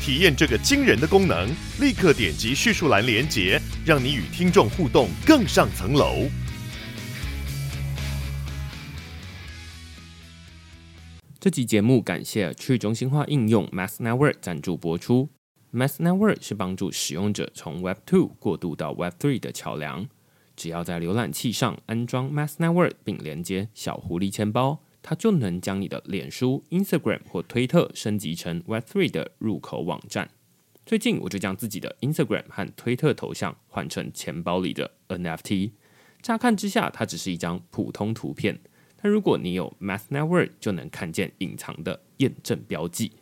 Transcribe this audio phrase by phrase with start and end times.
[0.00, 1.48] 体验这个惊人的功能，
[1.80, 6.28] 立刻点击叙述栏连接，让你与听众互动更上层楼。
[11.40, 15.28] 这集节目感谢去中心化应用 Math Network 赞助播出。
[15.72, 20.08] Math Network 是帮助使用者从 Web 2过渡到 Web 3的桥梁。
[20.56, 30.30] 只要在浏览器上安装 Math Network 并连接小狐狸钱包，它就能将你的脸书、Instagram 或推特升级成 Web 3的入口网站。
[30.84, 35.72] 最近我就将自己的 Instagram 和推特头像换成钱包里的 NFT。
[36.22, 38.58] 乍看之下，它只是一张普通图片。
[39.00, 43.12] 但如果你有 Math Network，就能看见隐藏的验证标记。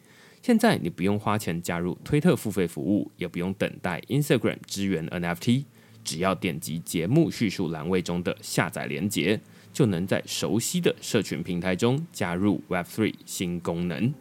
[0.40, 5.64] 现在你不用花钱加入推特付费服务，也不用等待 Instagram 支援 NFT，
[6.04, 9.40] 只要点击节目叙述栏位中的下载连接，
[9.76, 14.14] 就能在熟悉的社群平台中加入 Web3 新功能。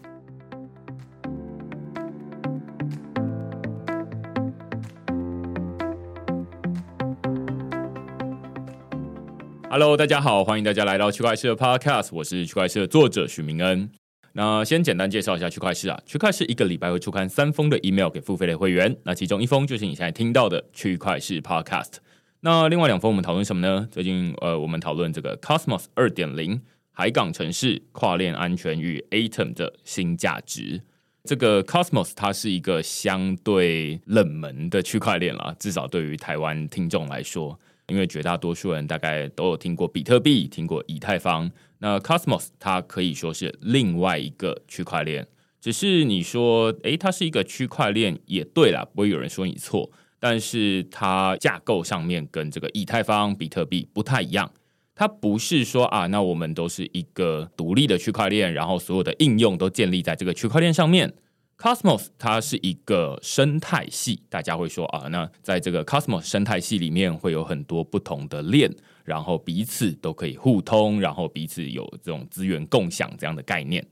[9.70, 13.90] Hello，大家好，欢迎大家来到区块势的 Podcast，我是区块势的作者许明恩。
[14.34, 22.00] 那先简单介绍一下区块势啊，区块势一个礼拜会出刊三封的 email 给付费的会员，那其中一封就是你现在听到的区块势 Podcast。
[22.46, 23.90] 那另外两封我们讨论什么呢？
[23.92, 30.84] 最近呃，我们讨论这个 Cosmos 二点零海港城市跨链安全与 Atom 的新价值。
[31.24, 37.60] 这个 Cosmos 它是一个相对冷门的区块链啦，至少对于台湾听众来说。
[37.88, 45.26] 因为绝大多数人大概都有听过比特币，听过以太坊，那 Cosmos 它可以说是另外一个区块链。
[45.60, 49.90] 只是你说，诶，它是一个区块链也对啦，不会有人说你错。
[50.28, 54.52] 但是它架构上面跟这个以太坊、比特币不太一样。
[54.96, 61.14] 它不是说啊，那我们都是一个独立的区块链，然后所有的应用都建立在这个区块链上面。
[61.60, 73.86] Cosmos 它是一个生态系，大家会说啊，那在这个 Cosmos 生态系里面会有很多不同的链，然后彼此都可以互通，然后彼此有这种资源共享这样的概念。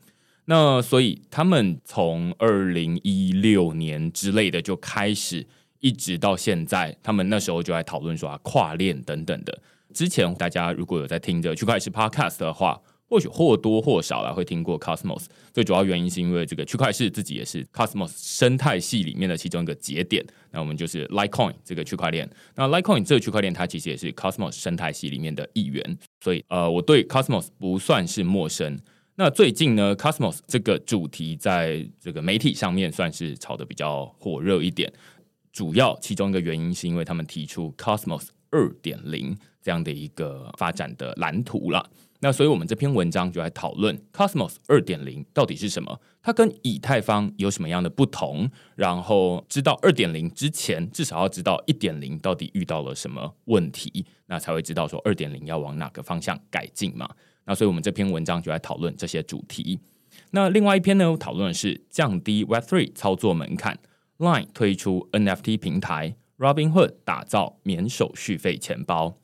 [0.46, 5.46] 那所以他们从二零一六年之类的就开始，
[5.84, 9.62] 一直到现在，他们那时候就在讨论说啊，跨链等等的。
[9.94, 12.82] 之前大家如果有在听着区块势 Podcast 的话。
[13.06, 20.26] 或许或多或少啦会听过 Cosmos，最主要原因是因为这个区块势自己也是 Cosmos 生态系里面的其中一个节点。
[20.50, 28.80] 那我们就是 Litecoin 这个区块链，那 Litecoin 这个区块链它其实也是 Cosmos 生态系里面的一员，所以呃，我对 Cosmos 不算是陌生。
[29.16, 34.92] 那最近呢，Cosmos 这个主题在这个媒体上面算是炒得比较火热一点，
[35.54, 41.90] 主要其中一个原因是因为他们提出 Cosmos 二点零这样的一个发展的蓝图了。
[42.20, 46.00] 那所以，我们这篇文章就来讨论 Cosmos 二点零到底是什么？
[46.22, 48.50] 它跟以太坊有什么样的不同？
[48.76, 57.10] 然后知道二点零之前，至少要知道一点零到底遇到了什么问题，那才会知道说二点零要往哪个方向改进嘛。
[57.44, 59.78] 那所以，我们这篇文章就来讨论这些主题。
[60.32, 63.78] 那另外一篇呢，讨论的是降低 Web Three 操作门槛
[64.18, 69.18] ，Line 推出 NFT 平台，Robinhood 打造免手续费钱包。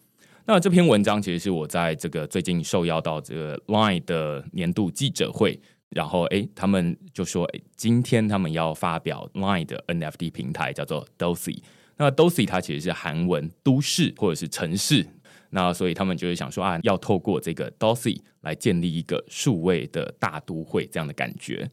[0.45, 11.61] 那这篇文章其实是我在这个最近受邀到这个 Line 的年度记者会，然后诶，他们就说，诶，今天他们要发表 Line 的 NFT 平台，叫做 DOSI。
[11.97, 15.05] 那 DOSI 它其实是韩文都市或者是城市，
[15.51, 21.69] 那所以他们就是想说啊，要透过这个 DOSI 来建立一个数位的大都会这样的感觉。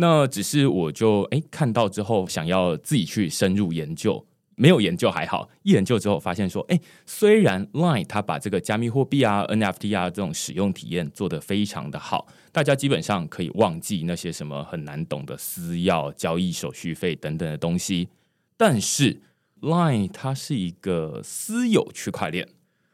[0.00, 4.26] 那只是我就诶看到之后，想要自己去深入研究。
[4.56, 18.08] 没有研究还好，一研究之后发现说，哎，虽然 Line 它把这个加密货币啊、NFT 啊这种使用体验做得非常的好，大家基本上可以忘记那些什么很难懂的私钥、交易手续费等等的东西。
[18.58, 19.22] 但是
[19.62, 22.46] Line 它是一个私有区块链，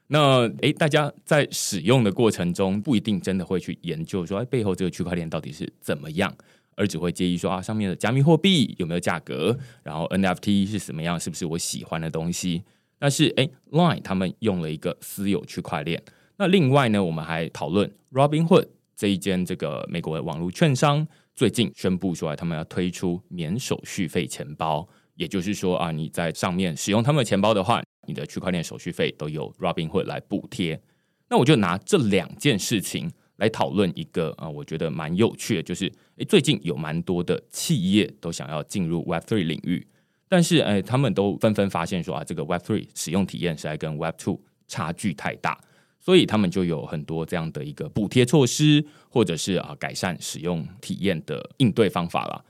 [0.07, 6.33] 那诶，大家在使用的过程中不一定真的会去研究说，哎，背后这个区块链到底是怎么样。
[6.77, 12.63] 而只会介意说啊，上面的加密货币有没有价格，然后 NFT 是什么样，是不是我喜欢的东西？
[12.99, 16.03] 但是诶，Line 他们用了一个私有区块链。
[16.37, 30.81] 那另外呢，我们还讨论 Robinhood 这一间这个美国的网络券商，最近宣布出来，他们要推出免手续费钱包，也就是说啊，你在上面使用他们的钱包的话，你的区块链手续费都由 Robinhood 来补贴。
[31.29, 39.87] 那我就拿这两件事情来讨论一个啊，我觉得蛮有趣的，就是诶，最近有蛮多的企业都想要进入 Web3 领域，
[40.29, 45.59] 但是诶，他们都纷纷发现说啊，这个 Web3 使用体验实在跟 Web2 差距太大，
[46.01, 52.45] 所以他们就有很多这样的一个补贴措施，或者是啊改善使用体验的应对方法了。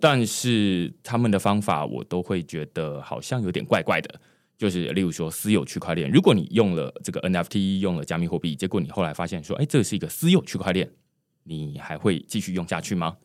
[0.00, 4.20] 但是他们的方法我都会觉得好像有点怪怪的。
[4.62, 10.88] 就是例如说私有区块链，如果你用了这个 NFT，用了加密货币，结果你后来发现说，哎，这是一个私有区块链，
[11.42, 13.16] 你还会继续用下去吗？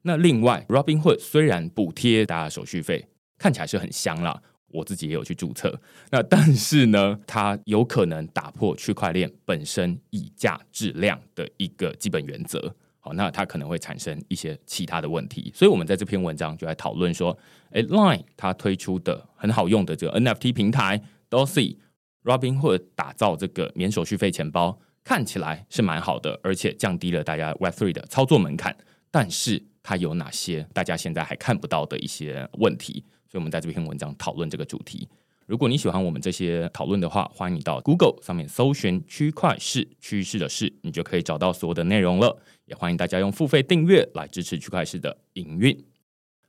[0.00, 5.78] 那另外，Robinhood 虽然补贴大家手续费，看起来是很香啦，我自己也有去注册，
[6.10, 12.74] 那但是呢，它有可能打破区块链本身以价质量的一个基本原则。
[13.14, 17.36] 那它可能会产生一些其他的问题，所以我们在这篇文章就来讨论说，
[17.70, 28.76] 诶，Line 它推出的很好用的这个 NFT 平台，Dosi，Robinhood 打造这个免手续费钱包，看起来是蛮好的，而且降低了大家 Web3 的操作门槛，
[29.10, 33.04] 但是它有哪些大家现在还看不到的一些问题？
[33.30, 35.08] 所以我们在这篇文章讨论这个主题。
[35.46, 42.36] 如果你喜欢我们这些讨论的话，欢迎你到 Google 上面搜寻“区块市趋势的势”，你就可以找到所有的内容了。
[42.64, 45.84] 也欢迎大家用付费订阅来支持区块市的营运。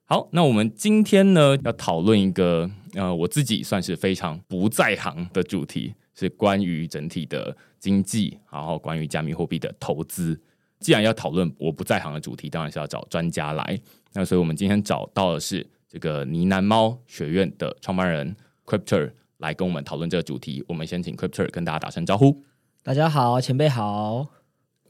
[0.05, 10.41] 好，那我们今天呢要讨论一个呃，我自己算是非常不在行的主题，是关于整体的经济，然后关于加密货币的投资。
[10.79, 13.79] 既然要讨论我不在行的主题，当然是要找专家来。
[14.13, 18.35] 那所以我们今天找到的是这个呢喃猫学院的创办人。
[18.67, 22.43] Cryptor 来跟我们讨论这个主题，我们先请 Cryptor 跟大家打声招呼。
[22.83, 24.27] 大家好，前辈好。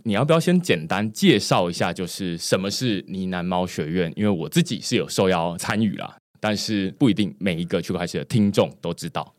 [0.03, 4.11] 你要不要先简单介绍一下，就是什么是呢喃猫学院？
[4.15, 9.35] 因为我自己是有受邀参与啦，但是不一定每一个区块链的听众都知道。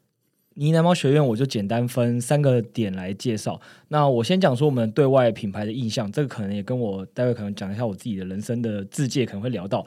[0.54, 3.60] 呢喃猫学院，我就简单分三个点来介绍。
[3.88, 9.84] 那我先讲说我们对外品牌的印象，这个可能也跟我待会可能讲一下我自己的人生的自介，可能会聊到。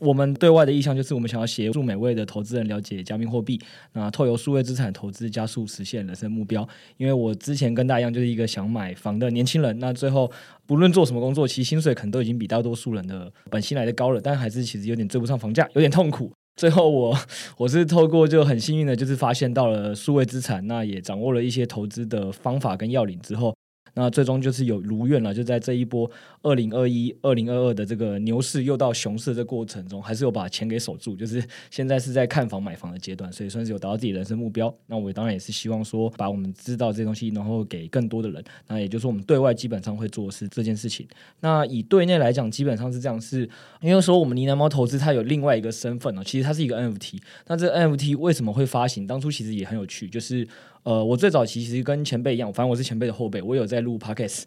[0.00, 3.60] 我们对外的意向就是，我们想要协助每位的投资人了解加密货币，
[3.92, 6.66] 那透过数位资产投资加速实现人生目标。
[6.96, 10.30] 因为我之前跟大家一样，就是一个想买房的年轻人，那最后
[10.66, 16.32] 不论做什么工作，其实薪水可能都已经比大多数人的本薪来的高了，但还是其实有点追不上房价，有点痛苦。
[16.56, 17.16] 最后我
[17.56, 23.54] 我是透过就很幸运的，就是发现到了数位资产，那也掌握了一些投资的方法跟要领之后。
[23.94, 26.10] 那最终就是有如愿了，就在这一波
[26.42, 31.16] 二零二一、二零二二的这个牛市又到熊市的过程中，还是有把钱给守住。
[31.16, 34.72] 就是现在是在看房买房的阶段，所以算是有达到自己人生目标。
[34.86, 38.42] 那我当然也是希望说，把我们知道这东西，然后给更多的人。
[38.68, 41.06] 那也就是说，我们对外基本上会做的是这件事情。
[41.40, 43.48] 那以对内来讲，基本上是这样，是
[43.80, 47.18] 因为说我们呢喃猫投资它有另外一个身份哦，其实它是一个 NFT。
[47.46, 49.06] 那这 NFT 为什么会发行？
[49.06, 50.46] 当初其实也很有趣，就是。
[50.82, 54.44] 呃，我最早其实跟前辈一样，反正我是前辈的后辈，我有在录 Podcast。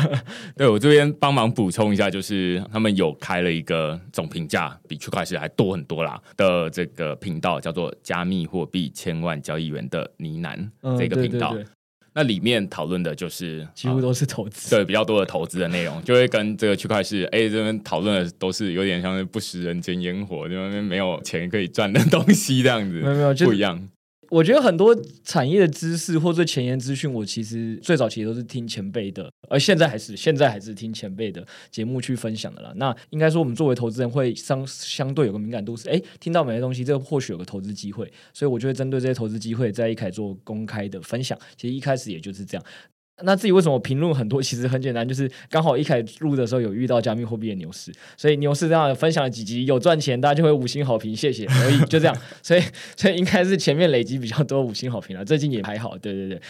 [0.54, 11.52] 对，我这边帮忙补充一下，就是他们有开了一个总评价比区块链还多很多啦的这个频道，叫做“加密货币千万交易员的呢喃”这个频道。
[11.52, 11.70] 嗯、对对对，
[12.12, 23.88] 那里面讨论的就是几乎都是投资，对，比较多的投资的内容，就会跟这个区块链哎这边讨论的都是有点像是不食人间烟火，因为没有钱可以赚的东西这样子，没有没有不一样。
[24.30, 32.72] 我觉得很多产业的知识或者前沿资讯，我其实最早其实都是听前辈的，而现在还是现在还是听前辈的节目去分享的啦。
[32.76, 41.36] 那应该说，我们作为投资人会相相对有个敏感度是，哎，听到某些东西，这个或许有个投资机会，所以我就会针对这些投资机会，在一开始做公开的分享。
[41.56, 42.64] 其实一开始也就是这样。
[43.22, 44.42] 那自己为什么评论很多？
[44.42, 52.16] 其实很简单，就是刚好一开始录的时候有遇到加密货币的牛市，所以牛市这样分享了几集有赚钱，大家就会五星好评，谢谢所以，就这样。
[52.42, 52.62] 所以
[52.96, 56.40] 所以应该是前面累积比较多五星好评了，最近也还好，对对对。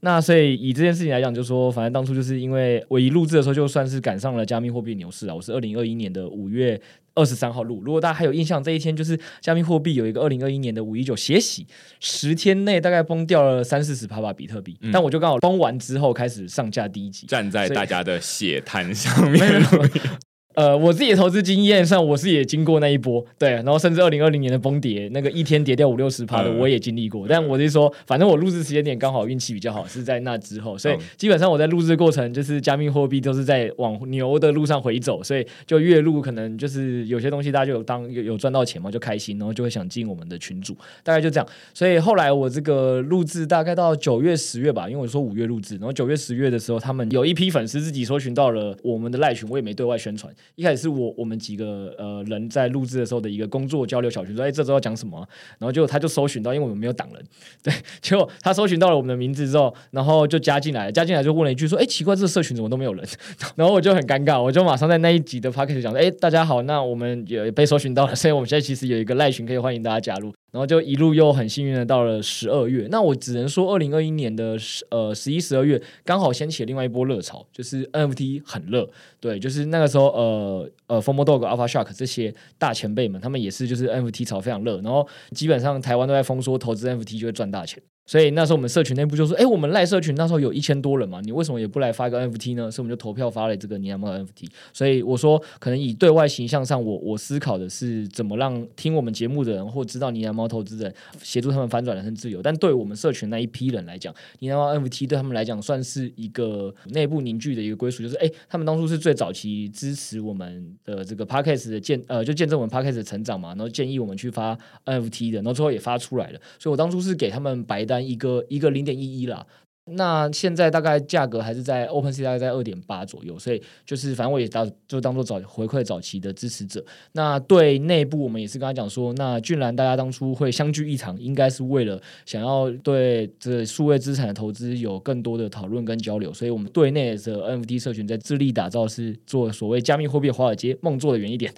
[0.00, 6.80] 那所以以这件事情来讲，就是说反正当初就是因为我一录制的时候就算是赶上了加密货币牛市啊，我是二零二一年的五月
[7.14, 7.82] 二十三号录。
[7.84, 11.66] 如果大家还有印象，这一天就是加密货币有一个二零二一年的五一九血洗，
[11.98, 14.76] 十天内大概崩掉了三四十趴吧比特币。
[14.80, 19.40] 嗯、但我就刚好崩完之后开始上架第一集，站在大家的血滩上面。
[20.54, 27.24] 呃，我自己的投资经验上，我是也经过那一波，对，然后甚至二零二零年的崩跌，那个一天跌掉五六十趴的，我也经历过。
[27.28, 41.48] 但我是说，反正我录制时间点刚好运气比较好，是在那之后，所以基本上我在录制过程就是加密货币都是在往牛的路上回走，所以就月入可能就是有些东西大家就有当有有赚到钱嘛，就开心，然后就会想进我们的群组，大概就这样。
[41.72, 50.32] 所以后来我这个录制大概到九月十月吧，因为我说五月录制，然后九月十月的时候，他们有一批粉丝自己搜寻到了我们的赖群，我也没对外宣传。
[50.56, 55.26] 一开始是我我们几个呃人在录制的时候的一个工作交流小群，说哎这周要讲什么、
[55.58, 57.24] 然后就他就搜寻到，因为我们没有挡人，
[57.62, 63.04] 对，结果他搜寻到了我们的名字之后，然后就加进来，加进来就问了一句说，哎奇怪，这个社群怎么都没有人？
[63.56, 70.32] 然后我就很尴尬，我就马上在那一集的 podcast 讲说，哎大家好，那我们也被搜寻到了，所以我们现在其实有一个赖群可以欢迎大家加入。
[70.50, 78.88] 然后就一路又很幸运的到了十二月，那我只能说，二零二一年的十呃十一、十二月刚好掀起了另外一波热潮，就是 NFT 很热，
[79.20, 87.82] 对，就是那个时候呃呃 f o r m o Dog、Alpha Shark 这些大前辈们，他们也是就是 NFT 潮非常热，然后基本上台湾都在封说投资 NFT 就会赚大钱。
[88.10, 94.48] 所以那时候我们社群内部就说：“哎，我们赖社群那时候有一千多人嘛，你为什么也不来发一个 NFT 呢？”所以我们就投票发了这个呢喃猫 NFT。
[94.72, 102.42] 所以我说，可能以对外形象上，我我思考的是怎么让听我们节目的人或知道呢喃猫投资人协助他们翻转人生自由。
[102.42, 116.40] 但对我们社群那一批人来讲，呢喃猫 NFT 对他们来讲算是一个内部凝聚的一个归属，就是哎，他们当初是最早期支持我们的这个 Podcast 的见呃，就见证我们 Podcast 的成长嘛，然后建议我们去发 NFT 的，然后最后也发出来了。
[116.58, 117.99] 所以我当初是给他们白单。
[118.06, 119.46] 一个一个零点一一了。
[119.92, 126.84] 那现在大概价格还是在 OpenSea 大概在二点八左右，所以就是反正我也当就当做早回馈早期的支持者。
[127.12, 136.32] 那对内部我们也是跟他讲说，那俊然大家当初会相聚一场，应该是为了想要对这数位资产的投资有更多的讨论跟交流。
[136.32, 141.52] 所以我们对内的 NFT 社群在致力打造是做所谓加密货币华尔街，梦做的远一点，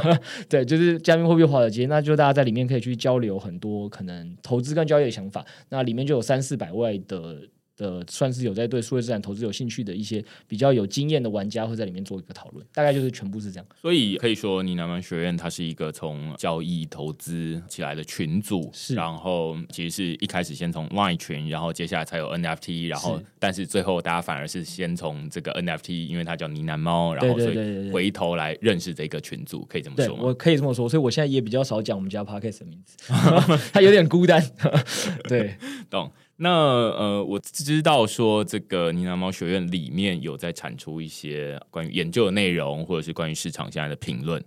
[0.48, 5.44] 对，就是加密货币华尔街，那就大家在里面可以去交流很多可能投资跟交易的想法。
[5.68, 7.36] 那里面就有三四百位的。
[7.78, 13.66] 的算是有在对数位资产投资有兴趣的一些比较有经验的玩家会在里面做一个讨论，大概就是全部是这样。
[13.80, 18.94] 所以可以说，呢喃猫学院它是一个从交易投资起来的群组，是。
[18.94, 30.22] 然后其实是一开始先从 Line 群，然后接下来才有 NFT，然后但是最后大家反而是先从这个 NFT，因为它叫呢喃猫，然后所以回头来认识这个群组，可以这么说吗？
[30.24, 32.96] 我可以这么说，所以我现在也比较少讲我们家 Podcast 的名字，
[33.72, 34.44] 它有点孤单。
[35.28, 35.56] 对，
[35.88, 36.10] 懂。
[36.40, 44.42] 那呃，我知道说这个尼拿猫学院里面有在产出一些关于研究的内容，或者是关于市场现在的评论。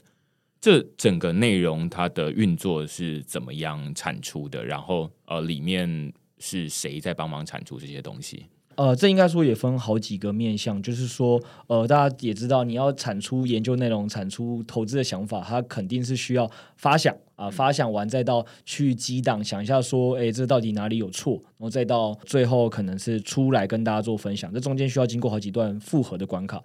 [0.62, 4.64] 这整个内容它的运作是怎么样产出的？
[4.64, 8.46] 然后呃，里面是谁在帮忙产出这些东西？
[8.82, 26.64] 呃，这应该说也分好几个面向，就是说，呃，大家也知道，你要产出研究内容、产出投资的想法，它肯定是需要发想啊、呃，发想完再到去激荡，想一下说，哎，这到底哪里有错，然后再到最后可能是出来跟大家做分享，这中间需要经过好几段复合的关卡。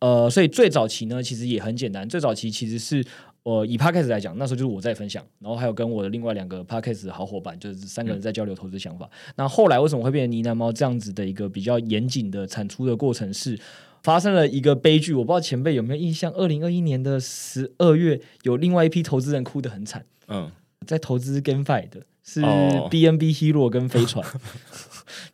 [0.00, 3.02] 呃，所以最早期呢，其实也很简单，最早期其实是。
[3.44, 9.06] 我、呃、以 Podcast 来讲，那时候就是我在分享，然后还有跟我的另外两个 Podcast 好伙伴，就是三个人在交流投资想法。
[9.06, 13.54] 嗯、那后来为什么会变成呢喃猫这样子的一个比较严谨的产出的过程是？
[13.56, 13.60] 是
[14.02, 16.30] 发生了一个悲剧，我不知道前辈有没有印象？
[16.32, 20.04] 二零二一年的十二月，有另外一批投资人哭得很惨。
[20.28, 20.50] 嗯，
[20.84, 24.24] 在投资 GameFi 的是 BNB Hero 跟飞船。
[24.26, 24.30] 哦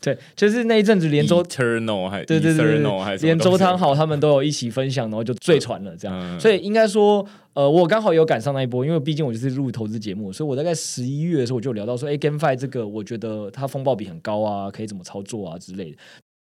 [0.00, 6.36] 对，就是那一阵子连周 Eternal 还对对对，对，连周汤豪他们都有一起分享，然后就最传了这样。
[6.36, 15.98] 嗯、所以应该说，呃，我刚好有赶上那一波，因为毕竟我就是录投资节目，所以我大概十一月的时候我就聊到说，哎，GameFi 这个我觉得它风暴比很高啊，可以怎么操作啊之类的。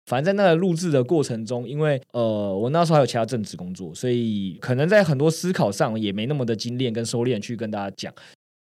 [0.06, 8.12] 反正在那个录制的过程中，因为呃，我那时候还有其他正职工作，所以可能在很多思考上也没那么的精炼跟收敛去跟大家讲。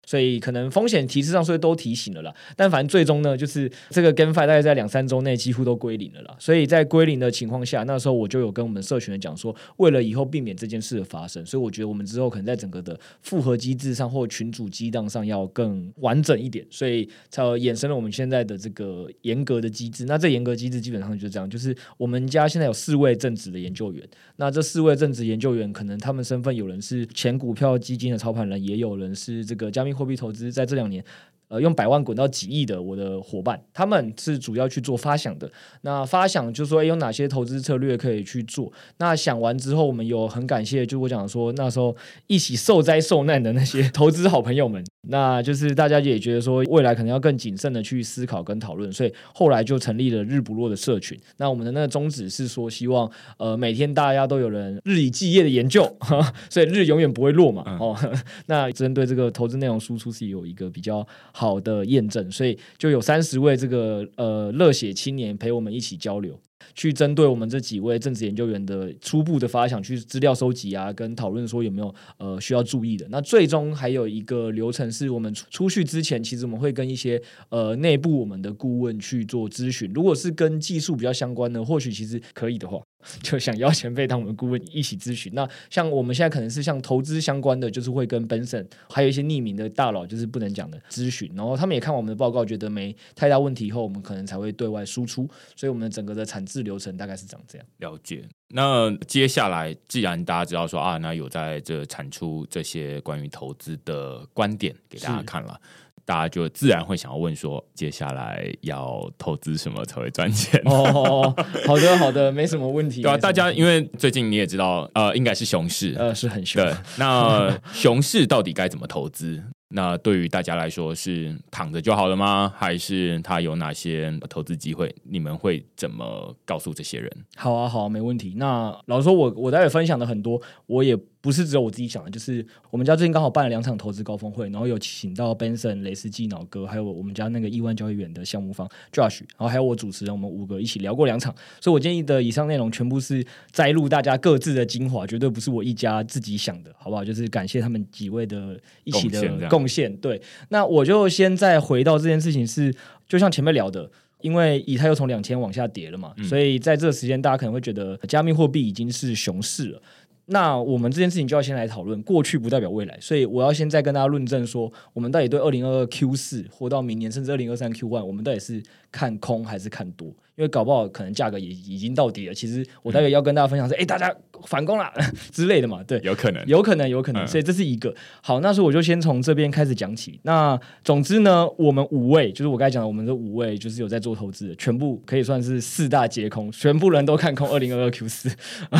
[0.04, 2.34] 所以可能风险提示上，所以都提醒了啦。
[2.56, 6.34] 但反正最终呢，就是这个 GameFi 大概在两三周内几乎都归零了啦。
[6.38, 20.04] 所以在归零的情况下，那时候我就有跟我们社群讲说，为了以后避免这件事的发生，所以我觉得我们之后可能在整个的复合机制上或群组激荡上要更完整一点，所以才衍生了我们现在的这个严格的机制。
[20.06, 24.02] 那这严格机制基本上就是这样，就是我们家现在有四位正职的研究员。
[24.34, 29.91] 那这四位正职研究员，可能他们身份有人是前股票基金的操盘人，也有人是这个加密。
[29.92, 31.04] 货币投资在这两年，
[31.48, 35.50] 呃，用百万滚到几亿的我的伙伴，他们是主要去做发想的。
[35.82, 38.72] 那发想就是说，哎，有哪些投资策略可以去做？
[38.98, 41.96] 那想完之后，我们有很感谢，就我讲说那时候
[42.26, 44.84] 一起受灾受难的那些 投资好朋友们。
[45.08, 51.18] 那就是大家也觉得说，未来可能要更谨慎的去思考跟讨论，所以后来就成立了日不落的社群。
[51.38, 55.84] 那我们的那个宗旨是说，希望呃每天大家都有人日以继夜的研究，
[56.48, 57.64] 所以日永远不会落嘛。
[57.80, 57.96] 哦，
[58.46, 66.38] 那针对这个投资内容输出是有一个比较好的验证，所以就有三十位这个呃热血青年陪我们一起交流。
[66.74, 73.06] 去针对我们这几位政治研究员的初步的发想，去资料收集啊，跟讨论说有没有呃需要注意的。
[73.10, 79.90] 那最终还有一个流程是我们出出去之前，其实我们会跟一些呃内部我们的顾问去做咨询。
[79.94, 82.78] 如果是跟技术比较相关的，或许其实可以的话，
[83.22, 85.32] 就想邀前辈当我们顾问一起咨询。
[85.34, 91.30] 那像我们现在可能是像投资相关的，就是会跟 Benson 还有一些匿名的大佬，就是不能讲的咨询。
[91.34, 95.28] 然后他们也看完我们的报告，觉得没太大问题以后，我们可能才会对外输出。
[95.56, 97.66] 所以我们整个的产制流程大概是长这样。
[97.78, 98.24] 了解。
[98.54, 105.58] 那接下来，既然大家知道说啊，那有在这产出这些关于投资的观点给大家看了。
[106.04, 110.60] 大家就自然会想要问说，接下来要投资什么才会赚钱？
[110.64, 111.34] 哦，
[111.66, 113.02] 好的，好的，没什么问题。
[113.02, 116.62] 对啊，大家因为最近你也知道，呃，应该是熊市，呃，是很熊。
[116.62, 119.42] 对，那熊市到底该怎么投资？
[119.74, 122.52] 那对于大家来说是躺着就好了吗？
[122.56, 124.94] 还是他有哪些投资机会？
[125.04, 127.10] 你们会怎么告诉这些人？
[127.36, 128.34] 好啊，好啊，没问题。
[128.36, 130.98] 那老实说，我我待会分享的很多，我也。
[131.22, 141.32] 不是只有我自己想的，就是我们家最近刚好办了两场投资高峰会，然后有请到 Benson、雷斯基、脑哥，还有我们家那个亿万交易员的项目方 Josh，然后还有我主持人，我们五个一起聊过两场。
[141.60, 147.04] 所以我建议的以上内容全部是摘录大家各自的精华，绝对不是我一家自己想的，好不好？
[147.04, 149.96] 就是感谢他们几位的一起的贡献。
[149.98, 152.74] 对，那我就先再回到这件事情是，
[153.08, 153.88] 就像前面聊的，
[154.22, 159.82] 因为以太又从两千往下跌了嘛，嗯、所以在这个时间大家可能会觉得加密货币已经是熊市了。
[160.26, 170.12] 那我们这件事情就要先来讨论，过去不代表未来，所以我要先再跟大家论证说，我们到底对二零二二 Q 四或到明年甚至二零二三 Q one，我们到底是看空还是看多？
[170.36, 172.34] 因为搞不好可能价格也已经到底了。
[172.34, 174.14] 其实我待会要跟大家分享是，哎、嗯，大家
[174.46, 174.90] 反攻了
[175.30, 175.82] 之类的嘛。
[175.84, 177.26] 对，有可能，有可能，有可能。
[177.26, 178.40] 所以这是一个、嗯、好。
[178.40, 180.18] 那所以我就先从这边开始讲起。
[180.22, 188.30] 那总之呢，我们五位就是我刚才讲的，我们这五位就是有在做投资的，全部可以算是四大皆空，全部人都看空二零二二 Q 四。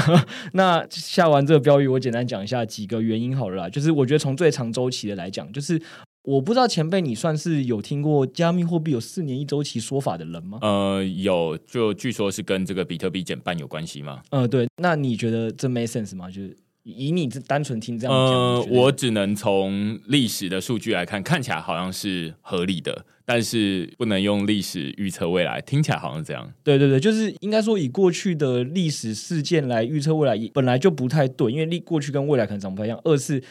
[0.52, 3.68] 那下完这个标语，我简单讲一下几个原因好了啦。
[3.68, 5.80] 就是我觉得从最长周期的来讲，就是。
[6.24, 10.58] 我不知道前辈，你算是有听过加密货币有四年一周期说法的人吗？
[10.62, 14.22] 呃，有，就据说是跟这个比特币减半有关系吗？
[14.30, 16.30] 呃，对，那你觉得这 make sense 吗？
[16.30, 26.48] 就是以你这单纯听这样讲，呃，我只能从历史的数据来看，看起来好像是合理的，但是不能用历史预测未来，听起来好像这样。
[26.62, 33.00] 对对对，就是应该说以过去的历史事件来预测未来，本来就不太对，因为历过去跟未来可能长不太一样。
[33.02, 33.42] 二是。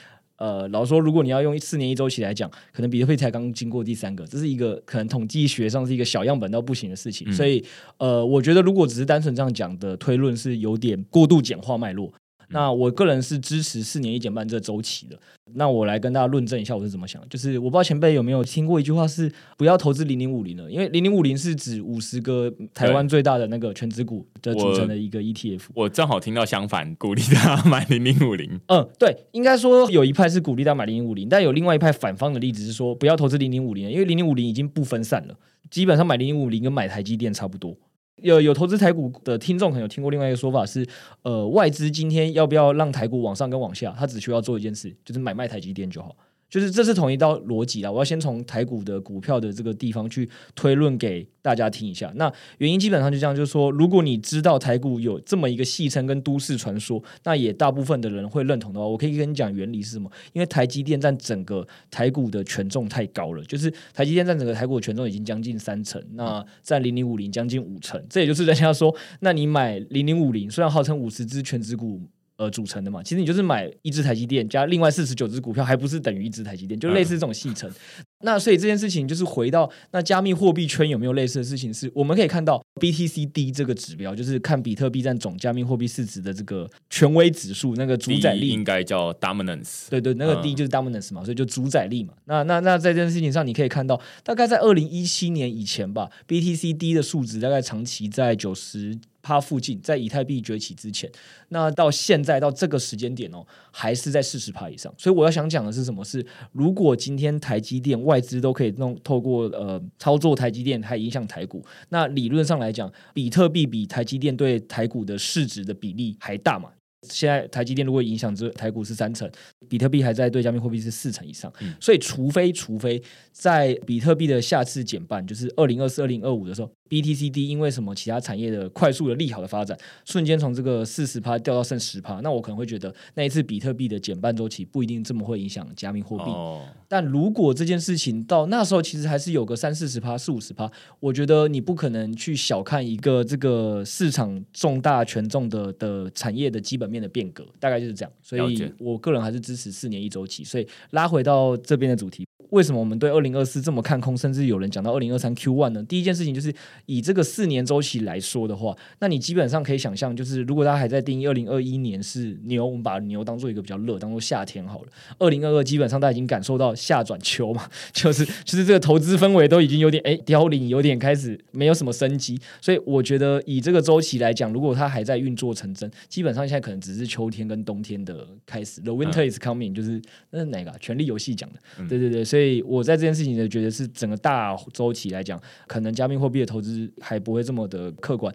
[0.42, 7.30] 呃，老实说，如果你要用四年一周期来讲，可能比特币才刚经过第三个，这是一个可能统计学上是一个小样本到不行的事情。
[7.30, 7.64] 嗯、所以，
[8.00, 12.12] 呃，我觉得如果只是单纯这样讲的推论是有点过度简化脉络。
[12.52, 15.18] 那我个人是支持四年一减半这周期的。
[15.54, 17.22] 那我来跟大家论证一下我是怎么想。
[17.30, 25.64] 就是我不知道前辈有没有听过一句话是不要投资零零五零的，因为零零五零是指五十个台湾最大的那个权值股的组成的一个 ETF。
[25.74, 28.60] 我，我正好听到相反，鼓励大家买零零五零。
[28.68, 35.36] 嗯，对，应该说有一派是鼓励大家买零零五零，但有另外一派反方的例子是说不要投资零零五零，因为零零五零已经不分散了，
[35.70, 37.76] 基本上买零零五零跟买台积电差不多。
[38.22, 40.88] 有有投资台股的听众可能有听过另外一个说法是，
[41.24, 46.16] 呃，外资今天要不要让台股往上跟往下，他只需要做一件事，就是买卖台积电就好。
[46.52, 52.12] 就是这是同一道逻辑啦，我要先从台股的股票的这个地方去推论给大家听一下。
[52.18, 60.12] 那原因基本上就这样，就是说，如果你知道台股有这么一个戏称跟都市传说，那也大部分的人会认同的话，我可以跟你讲原理是什么？
[60.34, 72.02] 因为台积电占整个台股的权重太高了，就是台积电占整个台股的权重已经将近三成，那占零零五零将近五成，这也就是人家说，那你买零零五零，虽然号称五十只全值股。
[72.42, 77.70] 呃，组成的嘛，其实你就是买一只台积电加另外四十九只股票，还不是等于一只台积电，就类似这种戏称。
[77.70, 81.82] 嗯、那所以这件事情就是回到那加密货币圈有没有类似的事情是？
[81.82, 89.88] 是我们可以看到 BTCD 这个指标，就是看比特币占总加密货币市值的这个权威指数，那个主宰力应该叫 dominance。
[89.92, 92.16] 对对，那个 D 就是 dominance 嘛，嗯、所以就主宰力嘛。
[92.26, 98.98] 那那那在这件事情上，你可以看到，大概在二零一七年以前吧，BTCD 的数值大概长期在九十。
[99.22, 101.10] 趴附近，在以太币崛起之前，
[101.50, 104.94] 那到现在到这个时间点哦，还是在四十趴以上。
[104.98, 106.04] 所以我要想讲的是什么？
[106.04, 116.70] 是如果今天台积电外资都可以弄透过呃操作台积电，还影响台股，那理论上来讲，比特币比台积电对台股的市值的比例还大嘛？
[117.10, 119.28] 现在台积电如果影响这台股是三成，
[119.68, 136.26] 比特币还在对加密货币是四成以上，所以除非除非在比特币的下次减半，就是二零二四、二零二五的时候，BTCD 因为什么其他产业的快速的利好的发展，瞬间从这个四十趴掉到剩十趴，那我可能会觉得那一次比特币的减半周期不一定这么会影响加密货币。
[136.26, 150.44] 哦、但如果这件事情到那时候其实还是有个三四十趴、四五十趴，我觉得你不可能去小看一个这个市场重大权重的的产业的基本面的变革大概就是这样，所以我个人还是支持四年一周期。
[150.44, 155.84] 所以拉回到这边的主题，为什么我们对二零二四这么看空，甚至有人讲到二零二三 Q one 呢？
[155.84, 156.54] 第一件事情就是
[156.86, 164.88] 以这个四年周期来说的话，那你基本上可以想象，就是如果大家还在定义二零二一年是牛，我们把牛当做一个比较热，当做夏天好了。
[165.20, 172.40] 二零二二基本上大家已经感受到夏转秋嘛， 就是就是这个投资氛围都已经有点哎凋零，有点开始没有什么生机。
[172.60, 178.82] 所以我觉得以这个周期来讲，如果它还在运作成真，基本上现在可能只是秋天跟冬天的开始。
[178.82, 180.02] The winter is coming，就是
[180.32, 180.78] 那是哪个、啊？
[180.80, 182.24] 权力游戏讲的，嗯、对对对。
[182.32, 188.34] 所以我在这件事情呢，觉得是整个大周期来讲，可能加密货币的投资还不会这么的客观。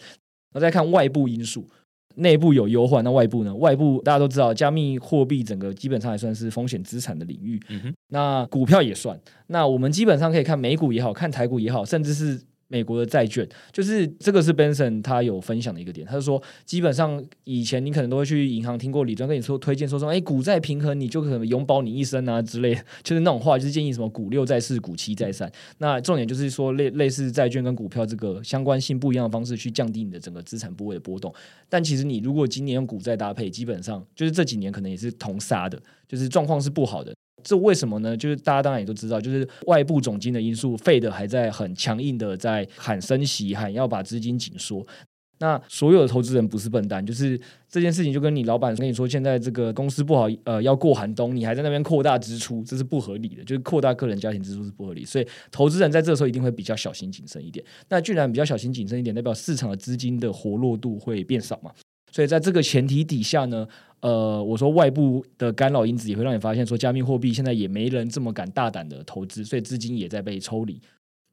[0.53, 1.67] 那再看外部因素，
[2.17, 3.55] 内部有忧患，那外部呢？
[3.55, 7.59] 外部大家都知道，加密货币整个基本上还算是风险资产的领域。
[7.71, 9.19] 嗯，那股票也算。
[9.47, 12.39] 那我们基本上可以看美股也好看台股也好，甚至是。
[12.69, 22.75] 美国的债券，就是这个是 Benson 他有分享的一个点，他就说，基本上以前你可能都会去银行听过李专跟你说推荐说说，哎，股债平衡，你就可能永保你一生啊之类，
[23.05, 25.51] 就是那种话，就是建议什么股六在四，股七在三。
[25.79, 31.33] 那重点就是说类类似债券跟股票这个相关性不一样的方式去降低你的整个资产部位的波动。
[31.69, 37.15] 但其实你如果今年用股债搭配，基本上就是这几年可能也是同杀的，就是状况是不好的。
[37.47, 38.17] 这为什么呢？
[38.17, 44.85] 就是大家当然也都知道，就是外部总经的因素，Fed 还在很强硬的在喊升息，喊要把资金紧缩。
[45.39, 55.05] 那所有的投资人不是笨蛋，就是这件事情就跟你老板跟你说，现在这个公司不好，呃，要过寒冬，你还在那边扩大支出，这是不合理的，就是扩大个人家庭支出是不合理。
[55.05, 57.65] 所以投资人在这个时候一定会比较小心谨慎一点。
[57.91, 61.71] 那既然比较小心谨慎一点，代表市场的资金的活络度会变少嘛？
[62.11, 63.69] 所以在这个前提底下呢，
[64.01, 70.81] 呃，我说外部的干扰因子也会让你发现，说加密货币现在也没人这么敢大胆的投资，所以资金也在被抽离。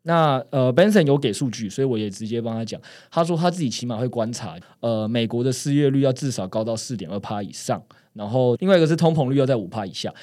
[0.03, 7.81] 那呃，Benson 有给数据，所以我也直接帮他讲，他说他自己起码会观察，呃，美国的失业率要至少高到四点二趴以上，
[8.13, 10.13] 然后另外一个是通膨率要在五趴以下，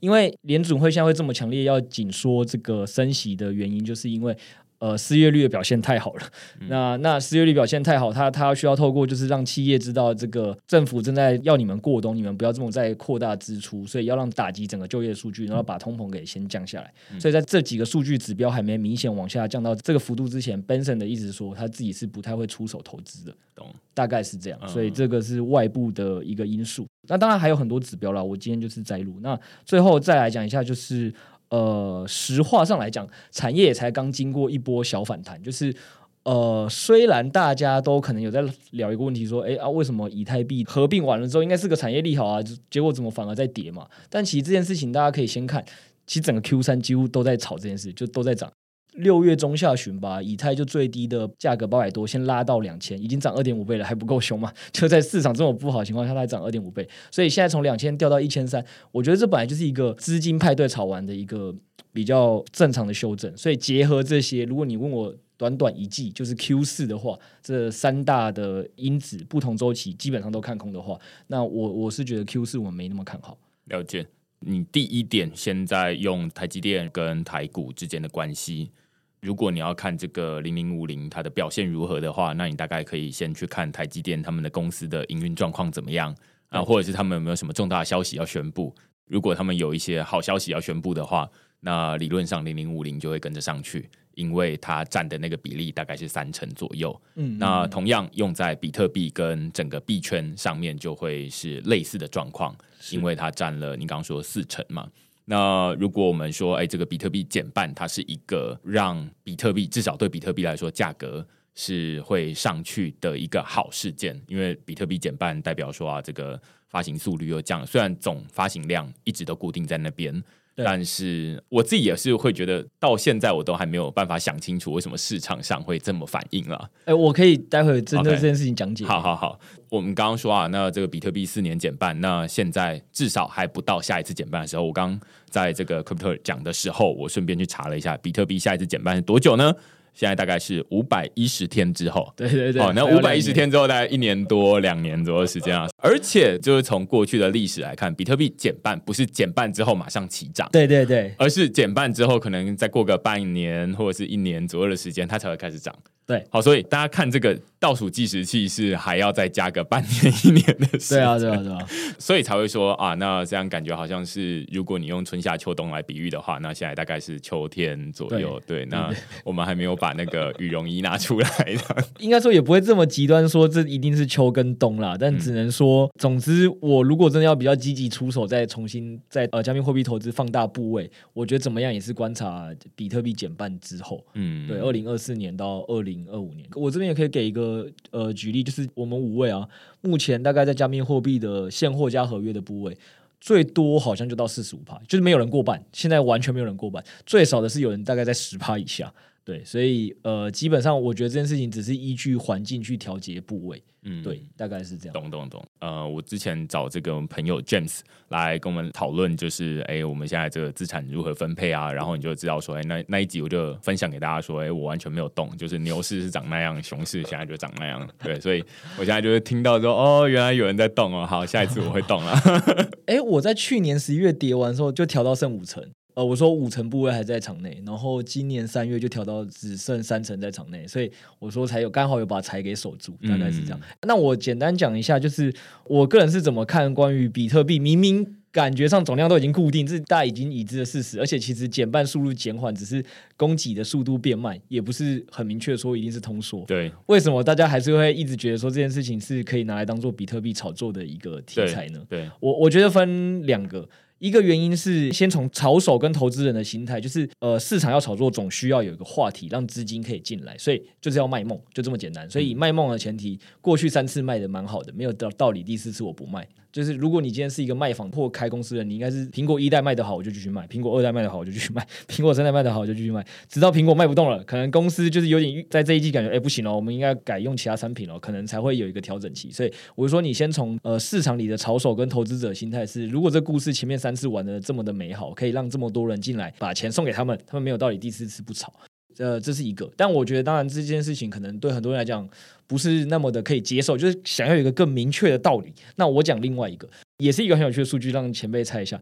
[0.00, 4.36] 因为联准会现在会这么强烈要紧缩这个升息的原因，就是因为。
[4.80, 6.22] 呃，失业率的表现太好了，
[6.58, 16.90] 嗯、那那失业率表现太好，他他需要透过就是让企业知道这个政府正在要你们过冬，你们不要这么再扩大支出，所以要让打击整个就业数据，然后把通膨给先降下来。
[17.12, 23.66] 嗯、所以在这几个数据指标还没明显往下降到这个幅度之前，Benson 的意思说他自己是不太会出手投资的，懂？
[23.92, 26.84] 大概是这样，所以这个是外部的一个因素。
[26.84, 29.18] 嗯、那当然还有很多指标啦，我今天就是摘录。
[29.20, 31.12] 那最后再来讲一下就是。
[31.50, 35.42] 呃，实话上来讲，产业也才刚经过一波小反弹。
[35.42, 35.74] 就是，
[36.22, 42.40] 呃，虽然大家都可能有在聊一个问题，说，哎啊，为什么以太币合并完了之后，应该是个产业利好啊？
[42.70, 43.88] 结果怎么反而在跌嘛？
[44.08, 45.64] 但其实这件事情，大家可以先看，
[46.06, 48.50] 其实整个 Q 三几乎都在炒这件事，就都在涨。
[48.94, 54.52] 六月中下旬吧，以太就最低的价格八百多，先拉到两千，已经涨二点五倍了，还不够凶吗？
[54.72, 61.54] 就在市场这么不好的情况下，它涨二点五倍，所以现在从两千掉到一千三，我觉得这本来就是一个资金派对炒完的一个
[61.92, 63.34] 比较正常的修正。
[63.36, 70.98] 所以结合这些，如果你问我短短一季就是 Q 四的话，这三大的因子不同周期基本上都看空的话，
[71.28, 73.38] 那我我是觉得 Q 四我没那么看好。
[73.66, 74.04] 了解，
[74.40, 78.72] 你第一点现在用台积电跟台股之间的关系。
[79.20, 86.14] 如果你要看这个零零五零它的表现如何的话，那你大概可以先去看台积电他们的公司的营运状况怎么样
[86.48, 88.74] 啊，或者是他们有没有什么重大消息要宣布。
[89.06, 91.28] 如果他们有一些好消息要宣布的话，
[91.60, 96.98] 那理论上零零五零就会跟着上去，因为它占的那个比例大概是三成左右。
[97.16, 102.56] 嗯，那同样用在比特币跟整个币圈上面就会是类似的状况，
[102.90, 104.88] 因为它占了你刚刚说四成嘛。
[105.24, 120.22] 那如果我们说，哎，这个比特币减半，它是一个让比特币至少对比特币来说价格是会上去的一个好事件，因为比特币减半代表说啊，这个发行速率又降，虽然总发行量一直都固定在那边。
[120.56, 126.70] 但是我自己也是会觉得，到现在我都还没有办法想清楚为什么市场上会这么反应了。
[126.80, 128.84] 哎、欸，我可以待会针对这件事情讲解。
[128.84, 128.88] Okay.
[128.88, 134.64] 好好好，我们刚刚说啊，那这个比特币四年减半，那现在至少还不到下一次减半的时候。
[134.64, 139.54] 我刚在这个 Crypto 讲的时候，我顺便去查了一下，比特币下一次减半是多久呢？
[139.92, 155.74] 现在大概是五百一十天之后，对对对，哦，那五百一十天之后大概一年多两年左右的时间啊，而且就是从过去的历史来看，比特币减半不是减半之后马上起涨，对对对，而是减半之后可能再过个半年或者是一年左右的时间，它才会开始涨。
[156.06, 161.58] 对，好，所以大家看这个倒数计时器是还要再加个半年一年的时间，对啊，对啊，对啊，
[162.00, 168.42] 所以才会说啊，那这样感觉好像是如果你用春夏秋冬来比喻的话，那现在大概是秋天左右。
[168.44, 171.28] 对，对，那我们还没有把那个羽绒衣拿出来。
[171.44, 189.48] 的， 应该说也不会这么极端，说这一定是秋跟冬啦，但只能说说，总之我如果真的要比较积极出手，再重新在呃加密货币投资放大部位，我觉得怎么样也是观察比特币减半之后，嗯，对，二零二四年到二零二五年，我这边也可以给一个呃举例，就是我们五位啊，
[189.80, 192.76] 目前大概在加密货币的现货加合约的部位。
[193.22, 198.90] 最多好像就到四十五趴，就是没有人过半，现在完全没有人过半，最少的是有人大概在十趴以下。
[199.30, 204.92] 对，所以呃，基本上我觉得这件事情只是依据环境去调节部位，嗯，对，大概是这样。
[204.92, 205.40] 懂懂懂。
[205.60, 211.72] 呃，我之前找这个朋友 James 来跟我们讨论，就是哎，我们现在这个资产如何分配啊？
[211.72, 217.88] 然后你就知道说，哎，那那一集我就分享给大家说，哎，我完全没有动，就是牛市是长那样，熊市现在就长那样。
[218.02, 218.42] 对，所以
[218.80, 222.20] 我现在就是听到说，哦，原来有人在动哦，好，下一次我会动了。
[222.86, 225.64] 哎，我在去年十一月跌完之后就调到剩五成。
[225.94, 233.60] 呃，我说五成部位还在场内，然后今年三月就调到只剩三成在场内，所以我说才有刚好有把财给守住，大概是这样。
[233.60, 235.34] 嗯、那我简单讲一下，就是
[235.66, 242.84] 我个人是怎么看关于比特币，明明感觉上总量都已经固定，这是大家已经已知的事实，而且其实减半速度减缓，只是
[243.16, 246.44] 供给的速度变慢，也不是很明确说一定是通缩。
[246.46, 251.84] 对，为什么大家还是会一直觉得说这件事情是可以拿来当做比特币炒作的一个题材呢？
[251.88, 253.68] 对，对我我觉得分两个。
[254.00, 262.08] 一个原因是先从炒手跟投资人的心态，就是呃市场要炒作，总需要有一个话题让资金可以进来，所以就是要卖梦，就这么简单。
[262.08, 266.26] 所以以卖梦的前提，过去三次卖的蛮好的，没有道道理第四次我不卖。
[266.52, 279.30] 就是如果你今天是一个卖房或开公司的，你应该是苹果一代卖得好，我就继续卖；苹果二代卖得好，我就继续卖；苹果三代卖得好，我就继续卖，直到苹果卖不动了，可能公司就是有点在这一季感觉，哎，不行了，我们应该改用其他产品了，可能才会有一个调整期。
[279.30, 288.52] 所以我就说，你先从呃市场里的炒手跟投资者心态是，如果这故事前面三次玩的这么的美好，可以让这么多人进来把钱送给他们，他们没有道理第四次不炒。
[288.98, 292.06] 呃，这是一个，但我觉得当然这件事情可能对很多人来讲
[292.50, 295.54] 不是那么的可以接受，就是想要有一个更明确的道理。
[295.76, 296.68] 那我讲另外一个。
[296.98, 298.76] 也是一个很有趣的数据，让前辈猜一下。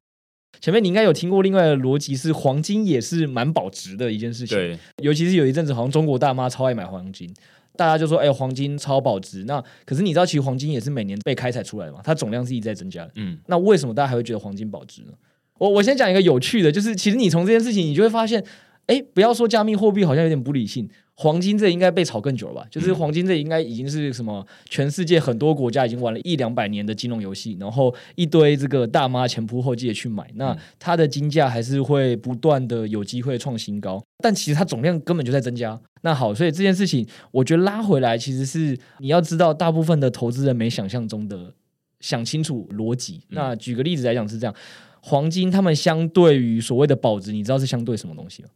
[0.58, 4.56] 前辈，你应该有听过另外的逻辑，是黄金也是蛮保值的一件事情。
[4.56, 7.30] 对，尤其是有一阵子，好像中国大妈超爱买黄金，
[7.76, 13.12] 大家就说：“哎、欸，黄金超保值。”那可是你知道，其实黄金也是每年被开采出来的嘛，它总量是一直在增加的。
[13.16, 15.12] 嗯，那为什么大家还会觉得黄金保值呢？
[15.58, 18.44] 我我先讲一个有趣的，就是其实你从这件事情，你就会发现，
[18.88, 20.88] 哎、欸，不要说加密货币好像有点不理性。
[21.20, 22.66] 黄金这应该被炒更久了吧？
[22.70, 24.46] 就是黄金这应该已经是什么？
[24.70, 34.00] 全世界很多国家已经玩了一两百年的金融游戏，然后一堆这个大妈前仆后继的去买，那它的金价还是会不断的有机会创新高。
[34.22, 35.78] 但其实它总量根本就在增加。
[36.02, 41.52] 那好，所以这件事情我觉得拉回来其实是你要知道，大部分的投资人没想象中的
[41.98, 43.20] 想清楚逻辑。
[43.30, 44.54] 那举个例子来讲是这样，
[45.02, 48.48] 黄金他们相对于所谓的保值，你知道是相对什么东西吗？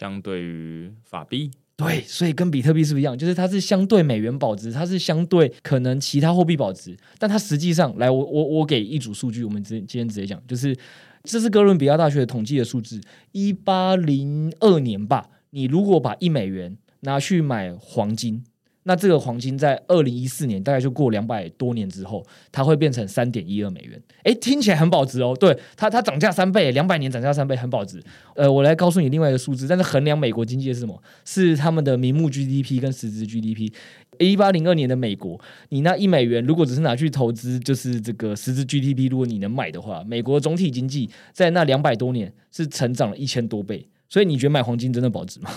[0.00, 1.50] 相对于法币。
[1.76, 3.16] 对，所以跟比特币是不是一样？
[3.16, 10.74] 就是它是相对美元保值，它是相对可能其他货币保值，但它实际上，来，我我我给一组数据，我们直今天直接讲，就是
[11.24, 12.98] 这是哥伦比亚大学统计的数字，
[13.32, 18.42] 一八零二年吧，你如果把一美元拿去买黄金。
[18.84, 24.00] 那这个黄金在二零一四年，大概就过两百多年之后，它会变成三点一二美元。
[24.24, 25.36] 诶，听起来很保值哦。
[25.38, 28.02] 对，它它涨价三倍，两百年涨价三倍，很保值。
[28.34, 31.02] 呃，我来告诉你另外一个数字，但是衡量美国经济的是什么？
[31.24, 33.70] 是他们的名目 GDP 跟实质 GDP。
[34.18, 35.40] 一八零二年的美国，
[35.70, 43.86] 你那一美元如果只是拿去投资，就是这个实质 GDP，如果你能买的话，美国总体经济在那两百多年是成长了一千多倍。
[44.08, 45.50] 所以你觉得买黄金真的保值吗？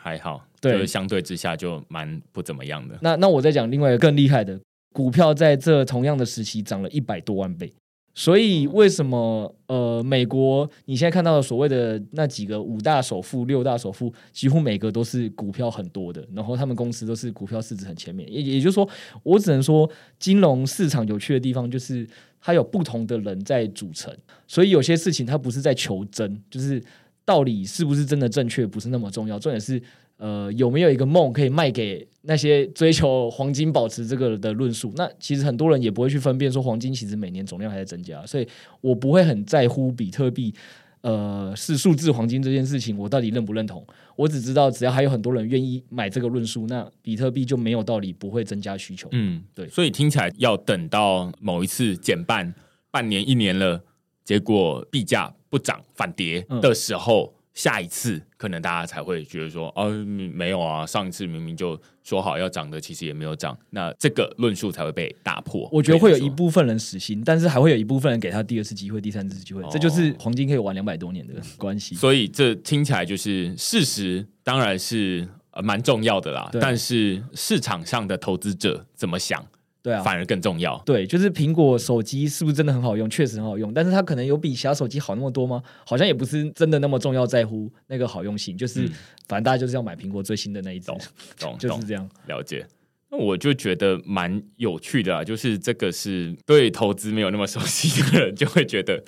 [0.00, 2.98] 还好，对，就是相对之下就蛮不怎么样的。
[3.02, 4.58] 那那我再讲另外一个更厉害的，
[4.92, 7.72] 股票在这同样的时期涨了一百多万倍。
[8.14, 18.28] 所以为什么呃，美国你现在看到的所谓的那几个五大首富、六大首富，几乎每个都是股票很多的，然后他们公司都是股票市值很前面。
[18.28, 18.88] 也也就是说，
[19.22, 22.04] 我只能说，金融市场有趣的地方就是
[22.40, 24.12] 它有不同的人在组成，
[24.48, 26.82] 所以有些事情它不是在求真，就是。
[27.28, 29.78] 道理是不是真的正确不是那么重要，重点是
[30.16, 34.90] 呃有没有一个梦可以卖给那些追求黄金保持这个的论述。
[34.96, 38.48] 那其实很多人也不会去分辨说黄金其实每年总量还在增加，所以
[38.80, 40.54] 我不会很在乎比特币
[41.02, 43.86] 呃是数字黄金这件事情，我到底认不认同？
[44.16, 49.06] 我只知道只要还有很多人愿意买这个论述，那比特币就没有道理不会增加需求。
[49.12, 49.68] 嗯，对。
[49.68, 52.54] 所以听起来要等到某一次减半
[52.90, 53.84] 半年一年了，
[54.24, 55.34] 结果币价。
[55.50, 65.68] 不涨反跌的时候，嗯、下一次可能大家才会觉得说，哦，没有啊，上一次明明就说好要涨的，其实也没有涨，那这个论述才会被打破。
[65.72, 71.94] 我觉得会有一部分人死心，但是还会有一部分人给他第二次机会、第三次机会，哦、这就是黄金可以玩两百多年的关系。
[71.94, 75.26] 所以这听起来就是事实，当然是
[75.62, 76.48] 蛮重要的啦。
[76.60, 79.44] 但是市场上的投资者怎么想？
[79.88, 80.76] 对啊，反而更重要。
[80.84, 83.08] 对，就是苹果手机是不是真的很好用？
[83.08, 85.62] 确实很好用，但是它可能有比其他手机好那么多吗？
[85.86, 88.54] 好像也不是真的那么重要，在乎那个好用性。
[88.54, 88.92] 就是、嗯、
[89.26, 91.00] 反正大家就是要买苹果最新的那一种，
[91.40, 92.06] 懂， 就是这样。
[92.26, 92.66] 了解。
[93.10, 99.02] 那我就觉得蛮有趣的啊，就是这个是对投资没有那么熟悉的人就会觉得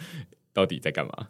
[0.54, 1.28] 到底在干嘛？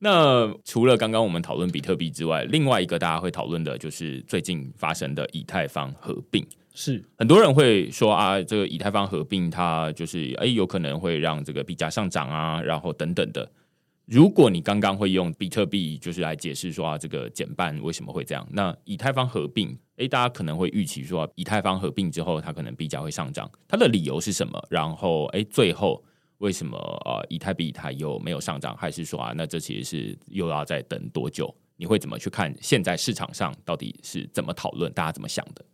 [0.00, 6.44] 那除了刚刚我们讨论比特币之外，另外一个大家会讨论的就是最近发生的以太坊合并。
[6.80, 13.46] 是很多人会说啊，这个以太坊合并，它就是哎，有可能会让这个币价上涨啊，然后等等的。
[14.06, 18.48] 如果你刚刚会用比特币就是来解释说啊，这个减半为什么会这样？
[18.50, 24.58] 那以太坊合并，哎，大家可能会预期说，以太坊合并之后，它可能币价会上涨，它的理由是什么？
[24.70, 26.02] 然后哎，最后
[26.38, 28.74] 为什么呃，以太币它又没有上涨？
[28.74, 31.54] 还是说啊，那这其实是又要再等多久？
[31.76, 32.54] 你会怎么去看？
[32.60, 34.92] 现在市场上到底是怎么讨论？
[34.92, 35.64] 大家怎么想的？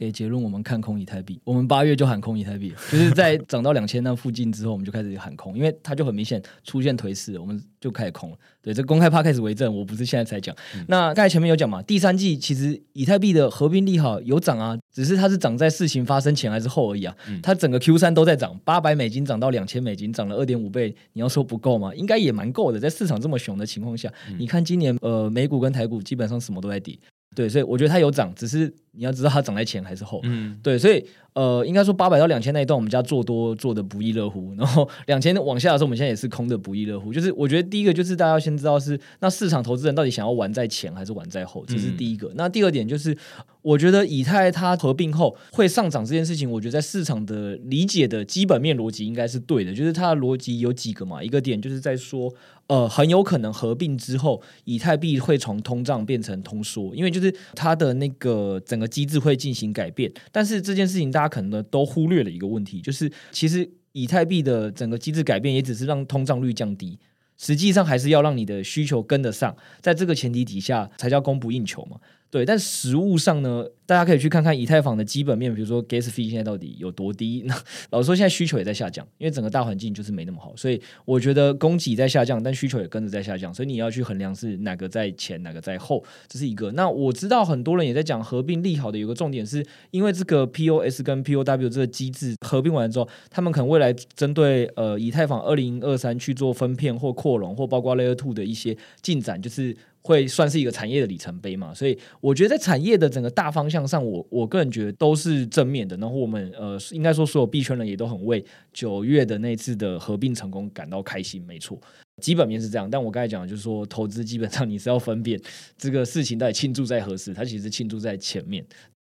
[0.00, 1.38] 给结论，我们看空以太币。
[1.44, 8.36] 我们八月就喊空以太币，就是在涨到两千那附近之后，我们就开始喊空，因为它就很明显出现颓势，我们就开始空了。
[8.62, 10.56] 对，这公开趴开始为证，我不是现在才讲。
[10.74, 17.14] 嗯、那刚才前面有讲嘛，第三季其实以太币的合并利好有涨啊，只是它是涨在事情发生前还是后而已啊。
[17.28, 20.96] 嗯、它整个 Q 三都在涨，八百美金涨到两千美金，涨了二点五倍。
[21.12, 21.94] 你要说不够吗？
[21.94, 26.98] 应该也蛮够的，在市场这么熊的情况下，嗯、你看今年呃美股跟台股基本上什么都在跌。
[27.34, 30.20] 对，所以我觉得它有涨，只是你要知道它涨在前还是后。
[30.24, 34.52] 嗯，对，所以呃，应该说八百到两千那一段，我们家做多做的不亦乐乎。
[34.58, 37.12] 然后两千往下的时候，我们现在也是空的不亦乐乎。
[37.12, 42.26] 就是我觉得第一个就是大家要先知道是那市场投资人到底想要玩在前还是玩在后，这是第一个。
[42.30, 43.16] 嗯、那第二点就是，
[43.62, 49.72] 我觉得以太它合并后会上涨这件事情，我觉得在市场的理解的基本面逻辑应该是对的。
[49.72, 52.34] 就是它的逻辑有几个嘛，一个点就是在说。
[52.70, 60.08] 呃，很有可能合并之后，以太币会从通胀变成通缩，因为就是它的那个整个机制会进行改变。
[60.30, 66.96] 但是这件事情大家可能都忽略了一个问题，就是其实以太币的整个机制改变也只是让通胀率降低，
[67.36, 71.98] 实际上还是要让你的需求跟得上，在这个前提底下才叫供不应求嘛。
[72.30, 77.42] 对，但实物上呢，大家可以去看看以太坊的基本面，比如说 gas fee 现在到底有多低。
[77.46, 77.54] 那
[77.90, 86.70] 老实说，现在需求也在下降，因为整个大环境就是没那么好，所以我觉得供给在下降，但需求也跟着在下降，所以你要去衡量是哪个在前，哪个在后，这是一个。
[86.70, 99.76] 那我知道很多人也在讲合并利好的，有个重点是因为这个 POS 跟 POW 这个机制合并完之后，他们可能未来针对呃以太坊二零二三去做分片或扩容，或包括 Layer Two 的一些进展，就是。
[100.02, 101.74] 会算是一个产业的里程碑嘛？
[101.74, 105.96] 所以我觉得在产业的整个大方向上，我我个人觉得都是正面的。
[105.98, 111.42] 然后我们呃，应该说所有币圈人也都很为九月的那次的合并成功感到开心。
[111.46, 111.78] 没错，
[112.20, 112.88] 基本面是这样。
[112.88, 115.40] 但我刚才讲的就是说，投资基本上你是要分辨
[115.76, 118.64] 这个事情到底庆祝在何时，它其实庆祝在前面。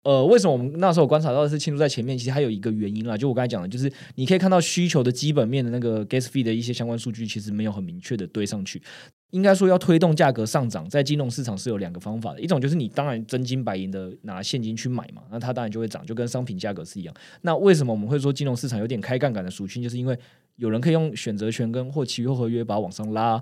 [0.08, 2.17] 呃，为什么我们那时候观察到的是庆祝在前面？
[2.17, 8.82] 其实还有一个原因啦，就我刚才讲的，就是你可以看到需求的基本面的那个 gas fee 的一些相关数据，其实没有很明确的堆上去。
[9.32, 17.13] 应该说要推动价格上涨，在金融市场是有两个方法的，一种就是你当然真金白银的拿现金去买嘛，那它当然就会涨，就跟商品价格是一样。
[17.41, 19.84] 那为什么我们会说金融市场有点开杠杆的属性？
[19.84, 20.17] 就是因为
[20.58, 23.41] 有人可以用选择权跟或期货合约把它往上拉，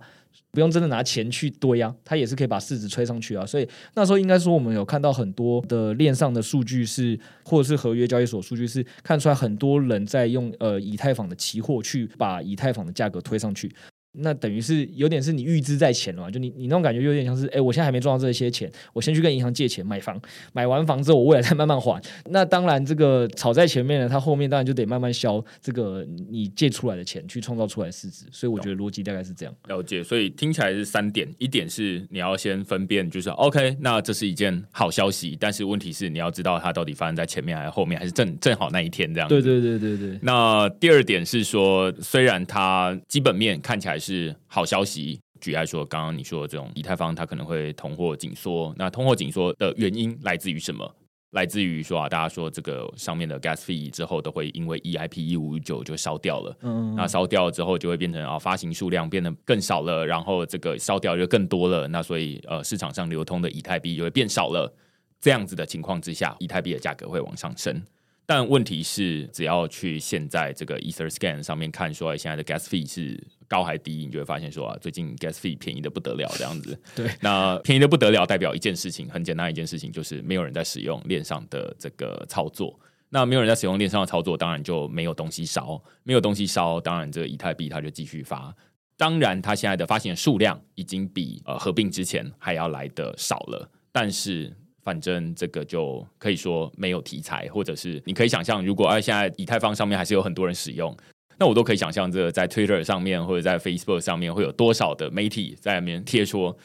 [0.52, 3.46] 不用真的拿钱去堆啊，它也是可以把市值吹上去啊。
[3.46, 13.74] 所以那时候应该说我们有看到很多的链上的数据是，或者是合约交易所数据是看出来很多人在用呃以太坊的期货去把以太坊的价格推上去。
[14.18, 16.32] 那等于是有点是你预支在前了嘛？
[16.32, 20.20] 就你你那种感觉有点像是，哎、欸，我现在还没赚到这些钱，我先去跟银行借钱买房，
[20.54, 22.02] 买完房之后我未来再慢慢还。
[22.30, 28.26] 那当然，这个炒在前面呢，它后面当然就得慢慢消这个你借出来的钱，去创造出来的市值。
[28.32, 29.56] 所以我觉得逻辑大概是这样。
[29.68, 39.28] 了解，所以听起来是三点：一点是你要先分辨，就是 OK，那这是一件好消息，但是问题是你要知道它到底发生在前面还是后面，还是正正好那一天这样。
[39.28, 40.20] 对对对对对。
[40.22, 44.36] 那第二点是说，虽然它基本面看起来是。
[44.48, 45.20] 好消息。
[45.42, 48.74] 举例来说，刚刚你说的这种以太坊，它可能会通货紧缩。
[48.78, 50.96] 那通货紧缩的原因来自于什么？
[51.32, 56.58] 来自于说啊，大家说这个上面的 gas fee 之后都会因为 EIP 一五九就烧掉了。
[56.62, 61.88] 嗯，那烧掉了之后就会变成啊，发行数量变得更少了，然后这个烧掉就更多了。
[61.90, 64.74] 那所以呃，市场上流通的以太币就会变少了。
[65.20, 67.82] 这样子的情况之下，以太币的价格会往上升。
[68.28, 76.76] 但问题是，只要去现在这个 EtherScan 上面看，说现在的 Gas Fee 是高还低，你就会发现说啊，最近 Gas Fee 便宜的不得了，这样子。
[76.96, 82.80] 对，那便宜的不得了，代表一件事情，很简单一件事情，就是没有人在使用链上的这个操作。
[83.10, 88.52] 那没有人在使用链上的操作，当然就没有东西烧，没有东西烧，当然这个以太币它就继续发。
[88.98, 94.52] 当然，它现在的发行的数量已经比呃合并之前还要来的少了，但是。
[94.86, 100.96] 反正这个就可以说没有题材，或者是你可以想象，如果哎现在以太坊上面还是有很多人使用，
[101.38, 106.56] 那我都可以想象，这个在 Twitter 上面或者在 Facebook 上面会有多少的媒体在那边贴说。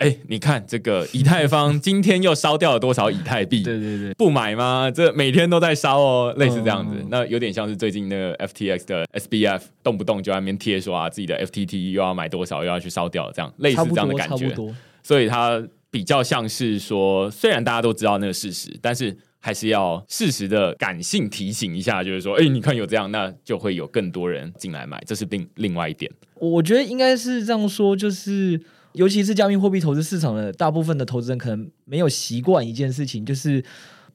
[0.00, 3.60] 哎，你看这个以太坊今天又烧掉了多少以太币？
[3.64, 4.90] 对对对，不买吗？
[4.90, 6.94] 这每天都在烧哦，类似这样子。
[6.98, 14.56] 嗯、那有点像是最近那个 FTX 的 SBF，动不动就在那边贴说啊，自己的 FTT 又要买多少，又要去烧掉，这样类似这样的感觉。
[15.02, 26.10] 所以它比较像是说，虽然大家都知道那个事实，但是还是要适时的感性提醒一下，就是说，哎，你看有这样，那就会有更多人进来买，这是另另外一点。
[26.36, 28.60] 我觉得应该是这样说，就是。
[28.94, 33.64] 尤其是加密货币投资市场的大部分的投资人，可能没有习惯一件事情，就是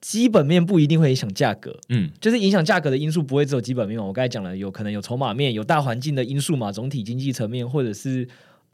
[0.01, 1.79] 基本面不一定会影响价格。
[1.87, 4.03] 嗯，就是影响价格的因素不会只有基本面嘛。
[4.03, 8.27] 我刚才讲了，有可能有筹码面，有大环境的因素嘛，总体经济层面，或者是。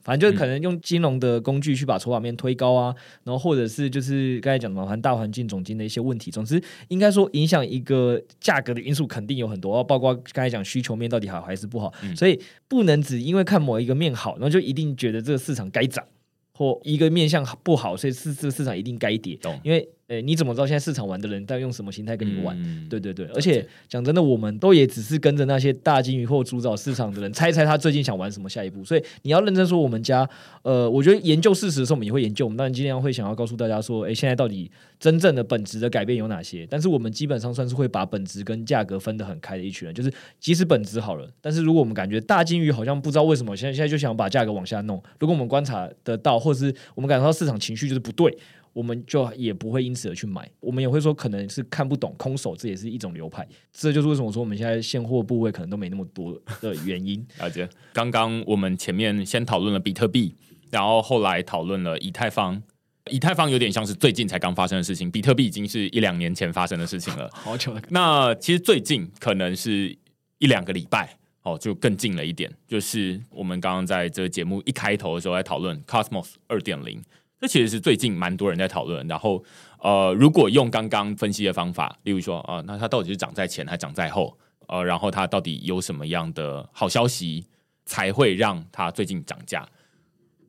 [0.03, 6.31] 反正就是可能用金融的工具去把筹码面推高啊，然后或者是就是刚才讲的嘛，反正大环境总经的一些问题。
[6.31, 16.03] 总之，应该说影响一个价格的因素肯定有很多，包括刚才讲需求面到底好还是不好，所以不能只因为看某一个面好，然后就一定觉得这个市场该涨，
[16.53, 19.37] 或一个面向不好，所以是这个市场一定该跌。
[19.63, 22.53] 因为诶、欸，你怎么知道现在市场玩的人在用什么心态跟你玩？
[22.61, 28.83] 嗯、对对对，而且讲真的，我们都也只是跟着那些大金鱼或主导市场的人猜猜他最近想玩什么下一步。
[28.83, 30.29] 所以你要认真说，我们家
[30.63, 32.45] 呃，我觉得研究事实的时候，我们也会研究。
[32.45, 36.67] 我们当然尽量会想要告诉大家说，诶、欸，现在到底真正的本质的改变有哪些？
[36.69, 39.95] 但是我们基本上算是会把本质跟价格分得很开的一群人。
[39.95, 48.37] 就是即使本质好了，但是如果我们感觉大金鱼好像不知道为什么现在现在就想把价格往下弄，如果我们观察得到，或者是我们感受到市场情绪就是不对。
[48.73, 53.47] 我们就也不会因此而去买，我们也会说可能是看不懂空手，这也是一种流派。
[53.73, 57.25] 这就是为什么说我们现在现货部位可能都没那么多的原因。
[57.39, 57.67] 了解。
[57.93, 60.35] 刚刚我们前面先讨论了比特币，
[60.69, 62.61] 然后后来讨论了以太坊。
[63.09, 67.27] 以太坊有点像是最近才刚发生的事情，比特币已经是一两年前发生的事情了。
[67.33, 67.81] 好久了。
[67.89, 69.97] 那其实最近可能是
[70.37, 72.49] 一两个礼拜哦，就更近了一点。
[72.67, 77.01] 就是我们刚刚在这个节目一开头的时候在讨论 Cosmos 二点零。
[77.41, 79.43] 这其实是最近蛮多人在讨论，然后
[79.79, 84.37] 呃，如果用刚刚分析的方法，例如说啊、呃，那它到底是涨在前还是涨在后？
[84.67, 87.43] 呃，然后它到底有什么样的好消息
[87.83, 89.67] 才会让它最近涨价？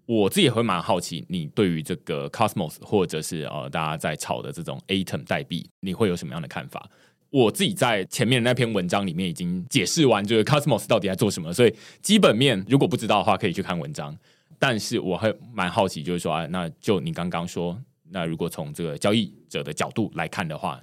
[0.05, 6.91] 我自己也会蛮好奇，你对于这个 Cosmos 或者是呃大家在炒的这种 Atom 代币，你会有什么样的看法？
[7.31, 14.15] 我自己在前面那篇文章里面已经解释完，就是 Cosmos 到底在做什么，所以基本面如果不知道的话，可以去看文章。
[14.63, 17.77] 但是我还蛮好奇，就是说啊，那就你刚刚说，
[18.11, 20.81] 那如果从这个交易者的角度来看的话，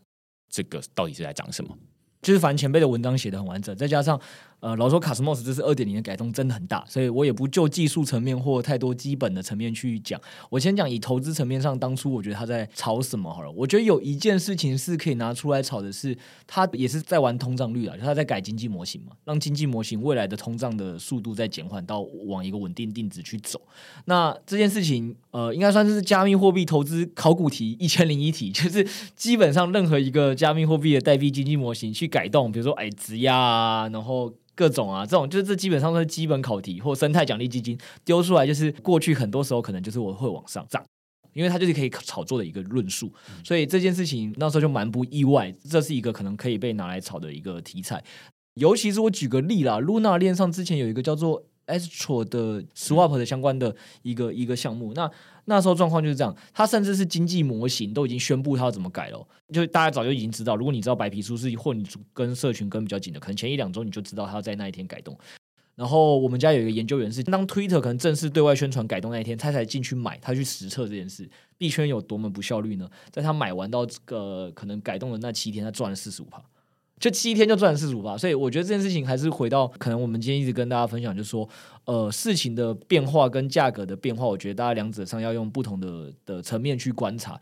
[0.50, 1.74] 这个到底是在讲什么？
[2.22, 4.20] 就是反正前辈的文章写的很完整，再加上。
[4.62, 10.20] 呃，老说卡斯莫斯这是二点零的改动真的很大，所以我也不就技术层面或太多基本的层面去讲。
[10.50, 13.50] 我先讲以投资层面上，当初我觉得他在炒什么好了。
[13.52, 23.62] 我觉得有一件事情是可以拿出来炒的是，他也是在玩通胀率啊，他在改经济模型嘛，让经济模型未来的通胀的速度在减缓到往一个稳定定值去走。
[24.06, 28.86] 那这件事情，呃，应该算是加密货币投资考古题一千零一题， 就是
[29.16, 34.34] 基本上任何一个加密货币的代币经济模型去改动，比如说哎质押啊，然后。
[34.60, 40.84] 各种啊，这种就是这基本上都是基本考题或生态奖励基金丢出来，就是过去很多时候可能就是我会往上涨，
[41.32, 43.10] 因为它就是可以炒作的一个论述，
[43.42, 48.04] 所以这件事情那时候就蛮不意外，这是一个可能可以被拿来炒的一个题材。
[48.56, 55.10] 尤其是我举个例啦，Luna 链上之前有一个叫做 Astro 的 Swap 的相关的一个一个项目，那。
[55.46, 60.56] 那时候状况就是这样，他甚至是经济模型都已经宣布他要怎么改了，就大家早就已经知道。
[60.56, 65.18] 如果你知道白皮书是或你跟社群跟比较紧的，可能前一两周你就知道他要在那一天改动。
[65.74, 72.88] 然后我们家有一个研究员是，当 Twitter 可能正式对外宣传改动那一天，他才进去买，他去实测这件事，币圈有多么不效率呢？
[73.10, 76.40] 在他买完到这个可能改动的那七天，他赚了四十五趴。
[77.00, 81.48] 就七天就赚了四十五吧，所以我觉得这件事情还是回到可能我们今天一直跟大家分享，就是说，
[81.86, 87.40] 呃，事情的变化跟价格的变化，我觉得大家两者上要用不同的的层面去观察。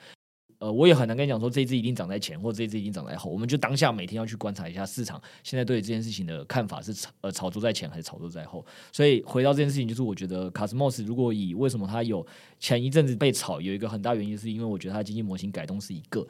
[0.59, 8.65] 呃，我也很难跟你讲说这一只一定涨在前，或者这一支一定涨在后，我们就当下每天要去观察一下市场现在对这件事情的看法是炒呃炒作在前还是炒作在后。
[8.91, 12.25] 所以回到这件事情，就是我觉得 Cosmos 如果以为什么它有
[12.59, 16.27] 前一阵子被炒，有一个很大原因是因为我觉得它经济模型改动是一个。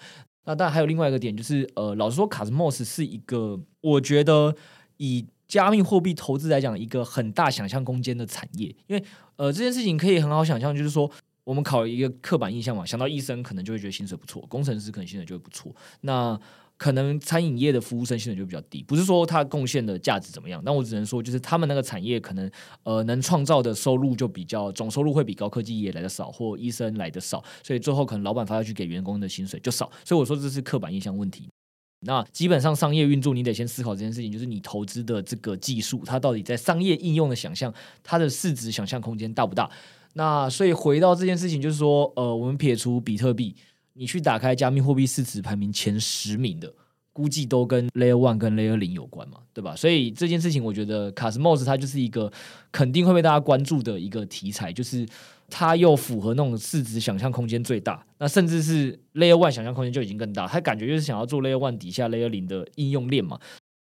[0.47, 4.55] 那当然还有另外一个点，就是呃，老实说，卡斯莫斯是一个我觉得
[4.95, 8.73] 以加密货币投资来讲，一个很大想象空间的产业。
[8.87, 9.03] 因为
[9.35, 11.11] 呃，这件事情可以很好想象，就是说，
[11.43, 15.75] 我们考一个刻板印象嘛，想到医生可能就会觉得薪水不错，工程师可能薪水就会不错。
[16.01, 16.39] 那
[16.77, 22.49] 可能餐饮业的服务生薪水就比较低，不是说它贡献的价值怎么样，但我只能说，就是他们那个产业可能
[22.83, 31.49] 呃能创造的收入就比较总收入会比高科技业来的少，或医生来的少，所以最后可能老板发下去给员工的薪水就少，所以我说这是刻板印象问题。
[32.01, 37.73] 那基本上商业运作，你得先思考这件事情，就是你投资的这个技术，它到底在商业应用的想象，
[38.03, 39.67] 它的市值想象空间大不大？
[40.13, 43.55] 那所以回到这件事情，就是说，呃，我们撇除比特币。
[43.97, 46.71] 你去打开加密货币市值排名前十名的，
[47.11, 49.75] 估计都跟 Layer One 跟 Layer 零有关嘛，对吧？
[49.75, 52.31] 所以这件事情，我觉得 Cosmos 它就是一个
[52.71, 55.03] 肯定会被大家关注的一个题材，就是
[55.49, 63.39] 它又符合那种市值想象空间最大，那甚至是 Layer One 想象空间就已经更大，它感觉就是想要做 Layer One 底下 Layer 零的应用链嘛，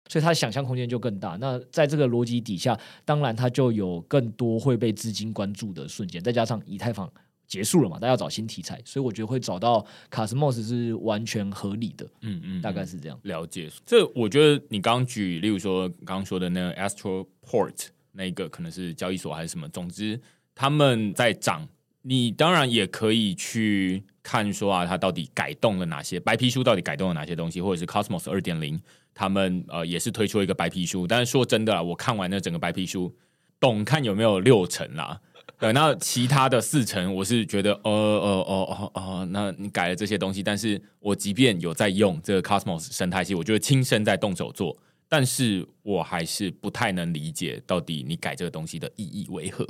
[0.07, 1.35] 所以它想象空间就更大。
[1.41, 7.11] 那在这个逻辑底下，当然它就有更多会被资金关注的瞬间，再加上以太坊。
[7.47, 7.97] 结束了嘛？
[7.99, 12.07] 大家要找新题材，所以我觉得会找到 Cosmos 是完全合理的。
[12.21, 13.19] 嗯嗯，大概是这样。
[13.23, 13.69] 了解。
[13.85, 20.19] 这我觉得你刚举，例如说刚刚说的那个 Astroport 那个可能是交易所还是什么，总之
[20.53, 21.67] 他们在涨。
[22.07, 28.79] 你当然也可以去看说啊，它到底改动了哪些白皮书，到底改动了哪些东西，或者是 Cosmos 二点零，
[29.11, 31.07] 他们呃也是推出一个白皮书。
[31.07, 33.11] 但是说真的啊，我看完那整个白皮书，
[33.59, 35.19] 懂看有没有六成啦。
[35.57, 44.77] 对，那其他的四成，我是觉得，呃呃呃呃呃，那你改了这些东西，但是我即便有在用这个 Cosmos 生态系，我觉得亲身在动手做，
[45.07, 49.65] 但是我还是不太能理解到底你改这个东西的意义为何。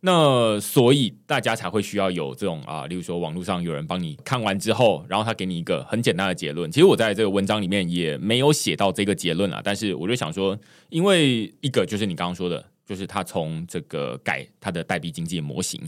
[0.00, 6.68] 那所以大家才会需要有这种啊，例如说网络上有人帮你看完之后，然后他给你一个很简单的结论。
[6.72, 10.58] 其实我在这个文章里面也没有写到这个结论啊，但是我就想说，
[10.88, 12.64] 因为一个就是你刚刚说的。
[12.84, 15.80] 就是他从这个改他的代币经济模型，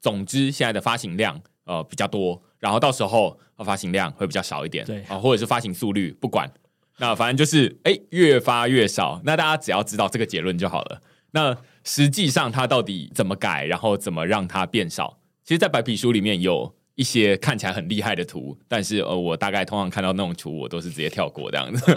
[0.00, 6.50] 总之现在的发行量呃比较多，然后到时候发行量会比较少一点，对啊，或者是发行速率不管，
[6.98, 11.02] 那反正就是哎越发越少，那大家只要知道这个结论就好了。
[11.32, 15.18] 那实际上它到底怎么改，然后怎么让它变少？
[15.44, 21.96] 其实，在白皮书里面有一些看起来很厉害的图，但是呃，我大概通常看到那种图，我都是直接跳过这样子。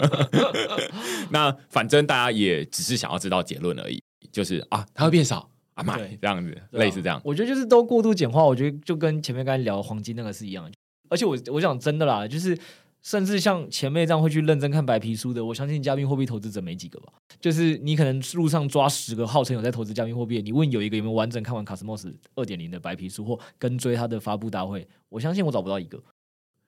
[1.30, 4.02] 那反正大家也只是想要知道结论而已。
[4.30, 7.20] 就是啊，它会变少啊，买这样子，类似这样。
[7.24, 10.70] 我觉得就是都过度简化，我觉得就跟前面刚才聊黄金那个是一样。
[11.08, 12.58] 而且我我想真的啦，就是
[13.02, 17.12] 甚至像前面这样会去认真看白皮书的，我相信加密货币投资者没几个吧。
[17.40, 26.02] 就是你可能路上抓十个号称有在投资加密货币，你问有一个有没有完整看完 Cosmos 二点零的白皮书或跟追他的发布大会，我相信我找不到一个。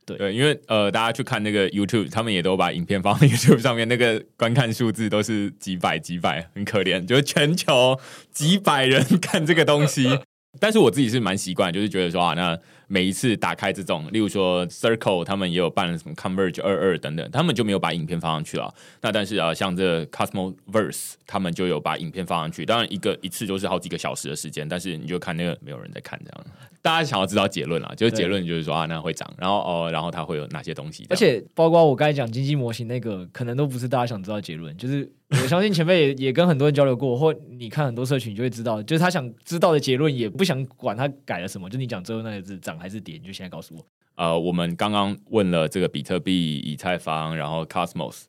[0.06, 7.98] 对，因为呃，大家去看那个 YouTube，他们也都把影片放在 YouTube 上面，那个观看数字都是几百几百，很可怜，就是全球
[8.30, 10.20] 几百人看这个东西。
[10.60, 12.58] 但是我自己是蛮习惯，就是觉得说啊，那。
[12.86, 18.72] 每一次打开这种，例如说 Circle，他们也有办了什么 Converge 二二等等，他们就没有把影片放上去了。
[19.00, 22.66] 那但是啊，像这 Cosmoverse，他们就有把影片放上去。
[22.66, 26.46] 当然，一个一次就是好几个小时的时间，但是你就看那个没有人在看这样。
[26.82, 31.06] 大家想要知道结论啊，就是结论就是说啊，那会涨，然后哦，然后它会有哪些东西？
[31.08, 35.10] 而且包括我刚才讲经济模型那个，可能都不是大家想知道结论，就是。
[35.42, 41.68] 我相信前辈也也跟很多人交流过，或你看很多社群，你就会知道，就是他想知道的结论，也不想管他改了什么。
[41.68, 43.86] 就你讲最后那个字涨还是跌，你就现在告诉我。
[44.16, 48.22] 呃，我们刚刚问了这个比特币、以太坊，然后 Cosmos，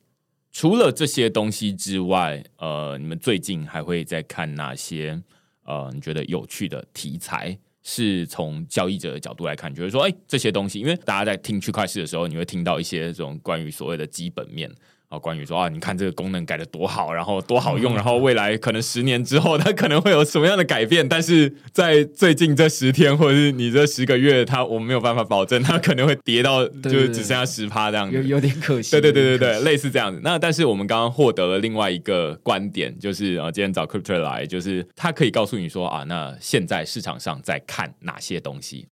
[0.52, 5.22] 除了这些东西之外，呃，你们最近还会再看哪些？
[5.64, 7.58] 呃，你觉得有趣的题材？
[7.88, 14.68] 是从交易者的角度来看，觉得说，哎，这些东西，因为大家在听区块链的时候，你会听到一些这种关于所谓的基本面。
[15.08, 21.08] 啊，关于说啊，你看这个功能改的多好，然后多好用，然后未来可能十年之后它可能会有什么样的改变？
[21.08, 28.90] 但是在最近这十天或者是你这十个月，它我们没有办法保证它可能会跌到就是只剩下十趴这样子，有有点可惜。
[28.90, 30.20] 对对对对对，类似这样子。
[30.24, 38.88] 那但是我们刚刚获得了另外一个观点，就是啊，今天找 Crypto 来，就是他可以告诉你说啊，那现在市场上在看哪些东西？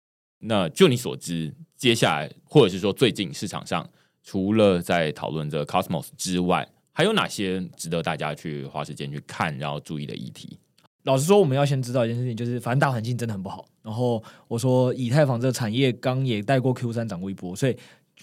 [0.41, 3.87] 那就你所知，接下来或者是说最近市场上。
[4.29, 10.59] 除了在讨论这个 Cosmos 之外，还有哪些值得大家去花时间去看，然后注意的议题？
[11.05, 13.65] 老实说，我们要先知道一件事情，就是反正大环境真的很不好。
[13.81, 17.75] 然后我说，以太坊这个产业刚也带过 Q 三涨过一波，所以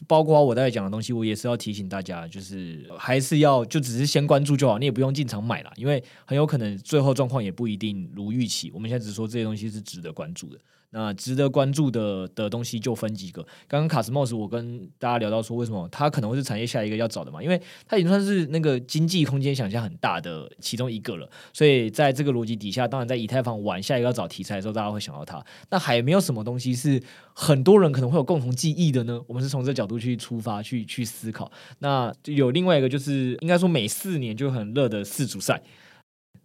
[0.06, 8.70] 包括我在讲的东西，我也是要提醒大家，就是还是要就只是先关注就好，你也不用进场买了，因为很有可能最后状况也不一定如预期。
[8.72, 10.60] 我们现在只说这些东西是值得关注的。
[10.98, 13.44] 那值得关注的的东西就分几个。
[13.68, 17.44] 刚刚卡斯莫斯我跟大家聊到说，为什么它可能会是产业下一个要找的嘛？
[17.44, 21.30] 因为它已经算是那个经济空间想象很大的其中一个了。
[21.52, 25.46] 所以在这个逻辑底下，当然在以太坊玩下一个要找题材的时候，大家会想到它。
[25.70, 29.22] 那还没有什么东西是很多人可能会有共同记忆的呢？
[29.28, 31.52] 我们是从这个角度去出发去去思考。
[31.80, 35.62] 那有另外一个就是，应该说每四年就很热的世足赛。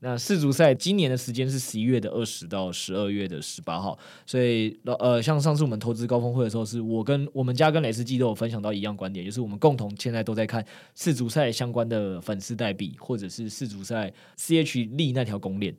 [0.00, 15.74] 那世足赛今年的时间是十一月的二十到十二月的十八号，所以呃，像上次我们投资高峰会的时候，是我跟我们家跟雷斯基都有分享到一样观点，就是我们共同现在都在看世足赛相关的粉丝代币，或者是世足赛 CH 利那条公链。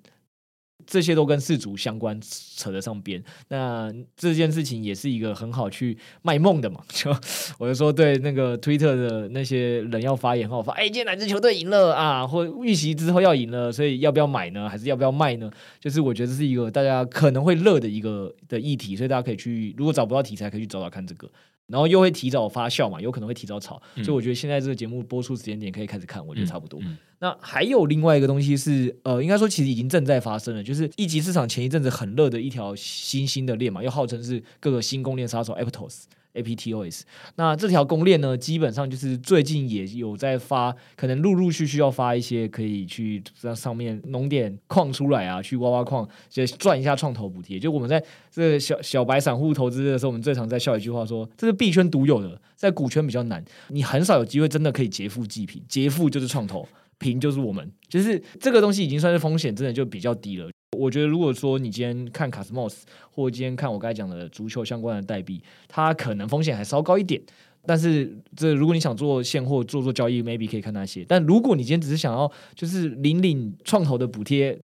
[0.86, 2.20] 这些都跟世足相关，
[2.56, 3.24] 扯得上边。
[3.50, 6.82] 那这件事情也是一个很好去卖梦的嘛。
[6.90, 7.12] 就
[7.58, 12.26] 我就说，对那个 Twitter 的那些人要发言后，发哎，今天哪支球队赢了啊？
[12.26, 14.70] 或预习之后要赢了，所以要不要买呢？
[14.70, 15.52] 还是要不要卖呢？
[15.80, 21.30] 就是我觉得这是一个大家可能会乐的一个的议题，所以大家可以去，如果找不到题材，可以去找找看这个。
[21.72, 26.80] 然后又会提早发酵嘛，有可能会提早炒，嗯、所以我觉得现在这个节目播出时间点可以开始看，我觉得差不多。
[26.82, 36.04] 嗯嗯、那还有另外一个东西是，呃，应该说其实已经正在发生了，就是一级市场前一阵子很热的一条新兴的链嘛，又号称是各个新公链杀手 Aptos。
[36.34, 37.02] Aptos，
[37.36, 47.60] 那这条公链呢，基本上就是最近也有在发，可能陆陆续续要发一些可以去让上面弄点矿出来啊，去挖挖矿，就赚一下创投补贴。
[47.60, 48.02] 就我们在
[48.32, 56.68] 这个小小白散户投资的时候，我们最常在笑一句话说，这是币圈独有的，在股圈比较难，你很少有机会真的可以劫富济贫，劫富就是创投，
[56.98, 60.50] 贫就是我们，就是这个东西已经算是风险真的就比较低了。
[60.78, 67.22] 我觉得，如果说你今天看 Cosmos，或今天看我刚才讲的足球相关的代币，它可能风险还稍高一点。
[67.66, 71.06] 但是，这如果你想做现货做做交易，maybe 可以看那些。
[71.08, 74.58] 但如果你今天只是想要就是领领创投的补贴，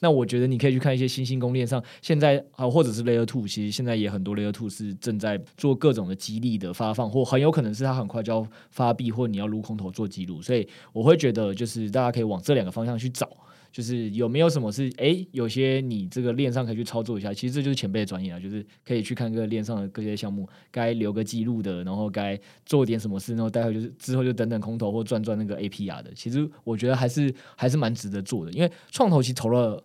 [0.00, 10.40] 那我觉得你可以去看一些新兴公链上，现在啊，或者是 Layer Two，其实现在也很多 Layer Two 是正在做各种的激励的发放，或很有可能是它很快就要发币，或你要撸空投做记录。
[10.40, 13.28] 所以我会觉得，就是大家可以往这两个方向去找。
[13.72, 26.12] 就是有没有什么是哎、有些你这个链上可以去操作一下，其实这就是前辈的专业啊，就是可以去看个链上的各些项目，该留个记录的，然后该做点什么事，然后待会就是之后就等等空投或赚赚那个 APR 的。
[26.14, 29.82] 其实我觉得还是还是蛮值得做的，因为创投其实投了，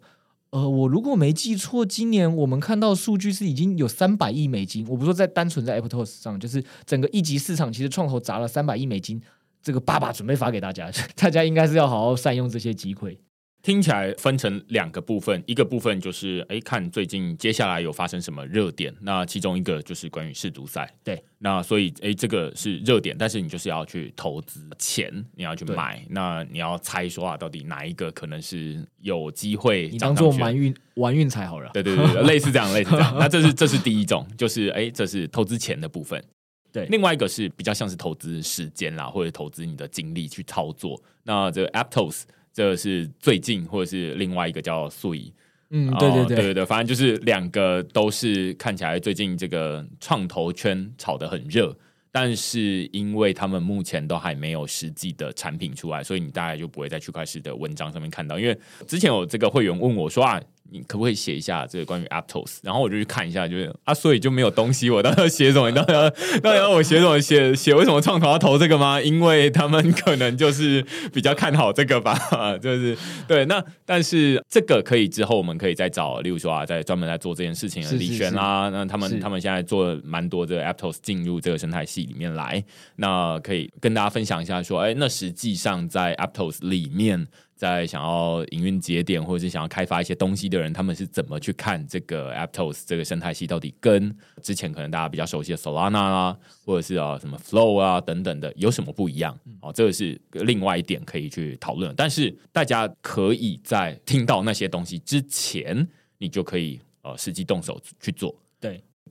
[0.50, 4.86] 呃，我如果没记错，今年我们看到数据是已经有三百亿美金。
[4.90, 9.22] 我不说在单纯在 Aptos 上，就是整个一级市场，其实创投砸了三百亿美金，
[9.62, 13.20] 这个爸爸准备发给大家， 大家应该是要好好善用这些机会。
[13.66, 20.88] 听起来分成两个部分，一个部分就是哎，看最近接下来有发生什么热点，那其中一个就是关于世足赛。
[21.04, 29.90] 对，那所以哎，这个是热点，但是你就是要去投资钱，你要去买，那你要猜说啊，到底哪一个可能是有机会？
[29.90, 31.72] 你当做玩运玩运彩好了。
[31.74, 33.16] 对对对，类似这样，类似这样。
[33.18, 36.24] 那这是这是第一种，就是哎，这是投资钱的部分。
[36.72, 41.02] 对，另外一个是比较像是投资时间啦，或者投资你的精力去操作。
[41.24, 42.26] 那这个 Aptos。
[42.56, 45.34] 这是最近，或者是另外一个叫 Sui，
[45.72, 51.78] 嗯，对对对，对对对，反正就是两个都是看起来最近这个创投圈炒得很热，
[52.14, 58.40] 但是因为他们目前都还没有实际的产品出来，所以你大概就不会在区块链的文章上面看到。
[58.40, 60.42] 因为之前有这个会员问我说啊。
[60.72, 62.58] 你可不可以写一下这个关于 Aptos？
[62.62, 64.90] 然后我就去看一下，就是啊，所以就没有东西。
[64.90, 65.70] 我当时要写什么？
[65.70, 66.10] 你当时要，
[66.42, 67.20] 当时要我写什么？
[67.20, 69.00] 写写为什么创投要投这个吗？
[69.00, 72.18] 因为他们可能就是比较看好这个吧。
[72.62, 72.98] 就是
[73.28, 82.64] 对，那但是这个可以之后我们可以再找，例如说啊，在专门在做这件事情的李璇啦，那他们他们现在做蛮多这个 Aptos 进入这个生态系里面来，
[82.98, 87.28] 那可以跟大家分享一下，说，哎，那实际上在 Aptos 里面。
[87.56, 99.38] 在想要营运节点或者是想要开发一些东西的人，他们是怎么去看这个 Aptos 这个生态系到底跟之前可能大家比较熟悉的 Solana 啊，或者是啊什么 Flow 啊等等的有什么不一样？
[99.62, 101.94] 哦，这个是另外一点可以去讨论。
[101.96, 105.88] 但是大家可以在听到那些东西之前，
[106.18, 108.36] 你就可以呃实际动手去做。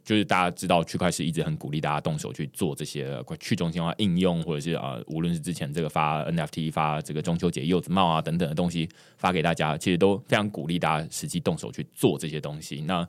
[0.04, 8.86] 就是大家知道，区块链一直很鼓励大家动手去做这些去中心化应用，或者是啊，无论是之前这个发 NFT、发这个中秋节柚子帽啊等等的东西
[9.16, 12.82] 发给大家，其实都非常鼓励大家实际动手去做这些东西。
[12.82, 13.08] 那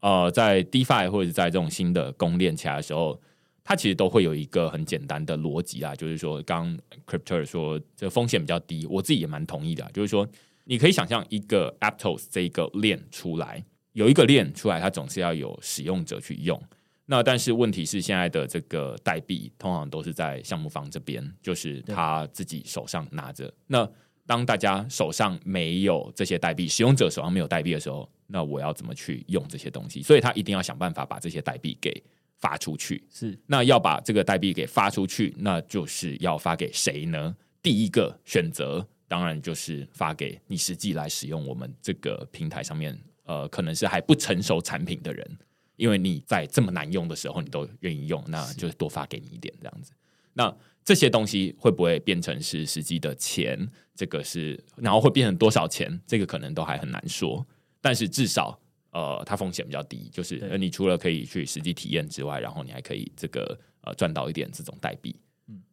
[0.00, 3.20] 呃，在 DeFi 或者是在这种新的公链起来的时候，
[3.64, 10.28] 它其实都会有一个很简单的逻辑啊，就是说，刚 Crypto 说这个风险比较低，我自己也蛮同意的，就是说，
[10.64, 13.64] 你可以想象一个 Aptos 这一个链出来。
[13.96, 16.62] 有一个链出来，它总是要有使用者去用。
[17.06, 23.50] 那但是问题是，现在的这个代币通常都是在项目方这边，就是他自己手上拿着。
[23.66, 23.88] 那
[24.26, 30.02] 当大家手上没有这些代币，使用者手上没有代币的时候，那我要怎么去用这些东西？
[30.02, 32.02] 所以他一定要想办法把这些代币给
[32.36, 33.02] 发出去。
[33.10, 37.34] 是，那要把这个代币给发出去，那就是要发给谁呢？
[37.62, 45.38] 第一个选择当然就是发给你实际来使用我们这个平台上面，呃，可能是还不成熟产品的人，
[45.76, 49.92] 因为你在这么难用的时候，你都愿意用，那就是多发给你一点这样子。
[50.32, 53.68] 那这些东西会不会变成是实际的钱？
[53.94, 56.00] 这个是，然后会变成多少钱？
[56.06, 57.44] 这个可能都还很难说。
[57.80, 58.58] 但是至少，
[58.90, 65.16] 呃，它风险比较低，就是呃，你除了可以去实际体验之外，然后你还可以这个呃赚到一点这种代币。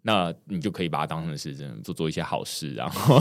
[0.03, 3.19] 那你就可以把它当成是做做一些好事，然后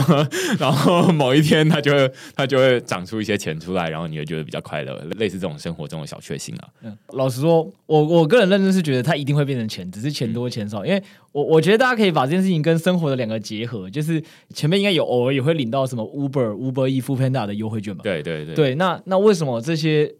[0.59, 6.67] 然后某一天它就会它就会长出一些钱出来，然后你会觉得比较快乐，类似这种生活中的小确幸啊。
[6.81, 10.83] 嗯，老实说，我我个人认真是觉得它一定会变成钱，只是钱多钱少。
[10.83, 11.01] 嗯、因为
[11.31, 14.21] 我我觉得大家可以把这件事情跟生活的两个结合，就是
[14.53, 18.03] 前面应该有偶尔也会领到什么 Uber Uber E Foodpanda 的优惠券吧？
[18.03, 18.75] 对对对，对。
[18.75, 20.13] 那那为什么这些？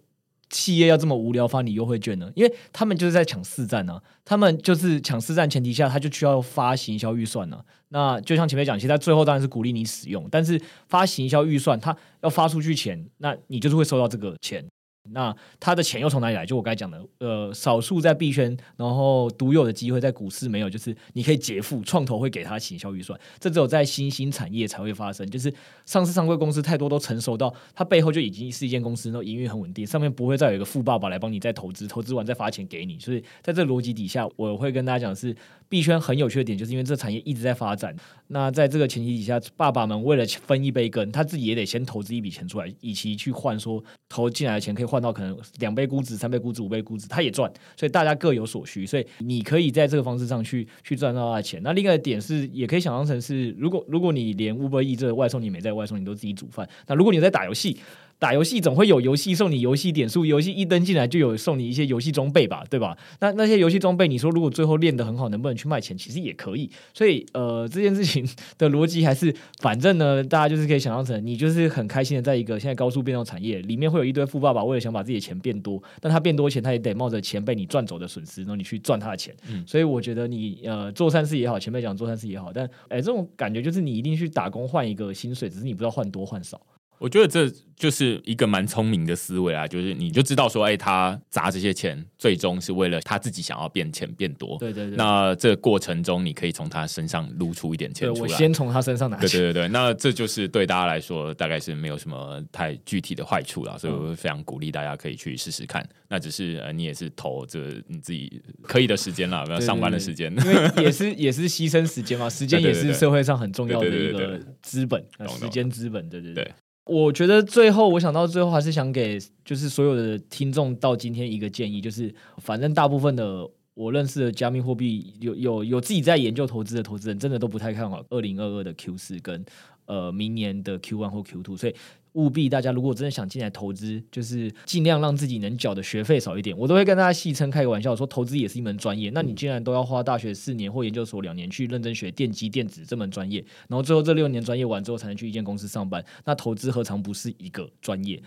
[0.54, 2.32] 企业要这么无聊发你优惠券呢？
[2.36, 14.64] 因为他们就是在抢市占呢、他们就是抢市占前提下，他就需要发行销预算呢、那就像前面讲，其实他最后当然是鼓励你使用，但是发行销预算，他要发出去钱，那你就是会收到这个钱。
[15.12, 16.46] 那他的钱又从哪里来？
[16.46, 25.30] 就我刚才讲的，呃，少数在币圈，然后独有的机会在股市没有，就是你可以劫富，创投会给他行销预算，这只有在新兴产业才会发生。
[25.30, 25.54] 就是
[25.86, 32.98] 上市上柜公司太多都成熟到，它背后就已经是一间公司，然后营运很稳定，上面不会再有一个富爸爸来帮你再投资，投资完再发钱给你。
[32.98, 35.36] 所以在这逻辑底下，我会跟大家讲是。
[35.70, 37.96] 币圈很有趣的点，就是因为这产业一直在发展。
[38.28, 47.52] 那在这个前提底下，爸爸们为了分一杯羹，他自己也得先投资一笔钱出来，以期去换说投进来的钱可以换到可能两倍估值、三倍估值、五倍估值，他也赚。
[47.76, 51.60] 所以大家各有所需，所以你可以在这个方式上去去赚到他的钱。
[51.64, 57.80] 那另外一个点是，也可以想象成是，如果如果你连 Uber E 这个外送你没在外送，你都自己煮饭，那如果你在打游戏。
[58.20, 62.98] 打游戏总会有游戏送你游戏点数，游戏一登进来就有送你一些游戏装备吧，对吧？
[63.20, 65.98] 那那些游戏装备，你说如果最后练得很好，能不能去卖钱？
[65.98, 66.70] 其实也可以。
[66.94, 68.26] 所以呃，这件事情
[68.58, 79.36] 的逻辑还是，反正呢，大家就是可以想象成，你就是很开心的在一个现在高速变动产业里面，会有一堆富爸爸为了想把自己的钱变多，但他变多钱，他也得冒着钱被你赚走的损失，然后你去赚他的钱。
[79.50, 86.60] 嗯，所以我觉得你呃做善事也好，前面讲做善事也好，但哎，这种感觉就是你一定去打工换一个薪水，只是你不知道换多换少。
[87.00, 94.58] 我觉得这就是一个蛮聪明的思维啊，就是你就知道说，哎，他砸这些钱，最终是为了他自己想要变钱变多。
[94.58, 94.96] 对对对。
[94.96, 98.32] 那这个过程中，你可以从他身上撸出一点钱出来。
[98.32, 99.28] 我先从他身上拿钱。
[99.28, 99.68] 对对对对。
[99.68, 105.86] 那这就是对大家来说，大概是没有什么太具体的坏处啦，所以我会非常鼓励大家可以去试试看。
[106.08, 110.32] 那只是呃，你也是投这你自己可以的时间啦，不要上班的时间。
[110.32, 116.08] 因为也是也是牺牲时间嘛，时间也是 社会上很重要的一个资本，时间资本。
[116.08, 116.50] 对对对。
[116.86, 129.44] 我觉得最后，我想到最后还是想给就是所有的听众到今天一个建议，就是反正大部分的我认识的加密货币有有有自己在研究投资的投资人，真的都不太看好二零二二的 Q 四跟
[129.86, 131.76] 呃明年的 Q one 或 Q two，所以。
[132.14, 136.56] 务必大家如果真的想进来投资，就是尽量让自己能缴的学费少一点。
[136.56, 139.10] 我都会跟大家戏称开个玩笑说，投资也是一门专业。
[139.16, 148.22] 那你既然都要花大学四年或研究所两年去认真学电机电子这门专业，然后最后这六年专业完之后才能去一间公司上班，那投资何尝不是一个专业？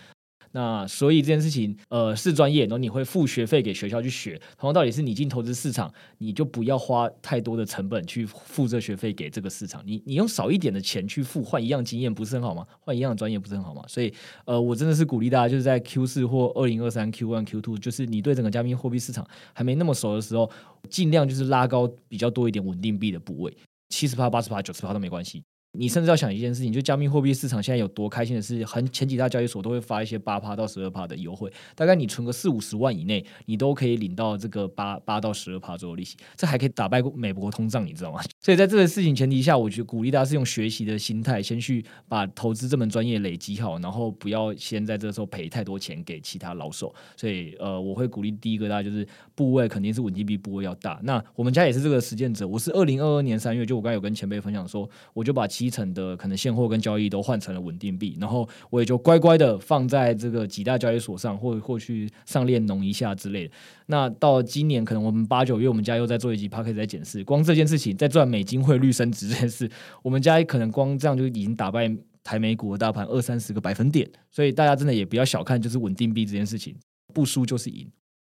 [0.51, 4.39] 那所以这件事情，呃，是专业，然后你会付学费给学校去学。
[4.57, 9.81] 同样道理是，你进投资市场，你就不要花太多的成本去付这学费给这个市场。
[9.85, 12.65] 你你用少一点的钱去付，换一样经验，不是很好吗？
[12.79, 13.83] 换一样专业，不是很好吗？
[13.87, 14.13] 所以，
[14.45, 20.49] 呃，我真的是鼓励大家，就是在 Q 四或二零二三 Q one Q two，就是你对整个加密货币市场还没那么熟的时候，
[20.89, 23.55] 尽量就是拉高比较多一点稳定币的部位，
[23.89, 25.43] 七十趴、八十趴、九十趴都没关系。
[25.77, 38.21] 你甚至要想一件事情，就加密货币市场现在有多开心的是，很前几大交易所都会发一些八趴到十二趴的优惠，大概你存个四五十万以内，你都可以领到这个八八到十二趴左右利息，这还可以打败美国通胀，你知道吗？
[38.41, 46.93] 所以在这个事情前提下，我觉得鼓励大家是用学习的心态，先去把投资这门专业累积好，然后不要先在这时候赔太多钱给其他老手。
[47.15, 50.99] 所以呃，我会鼓励第一个大家就是部位肯定是稳定币部位要大。
[51.03, 63.53] 那我们家也是这个实践者，我是二零二二年三月，就我刚才有跟前辈分享说，我就把七成的可能现货跟交易都换成了稳定币，然后我也就乖乖的放在这个几大交易所上，或或去上链农一下之类的。
[63.87, 69.69] 那到今年可能我们八九月，我们家又在做一集 podcast 在检视，光这件事情在赚美金汇率升值这件事，
[70.01, 71.93] 我们家可能光这样就已经打败
[72.23, 74.09] 台美股的大盘二三十个百分点。
[74.31, 76.75] 所以大家真的也不要小看就是稳定币这件事情，
[77.13, 77.87] 不输就是赢。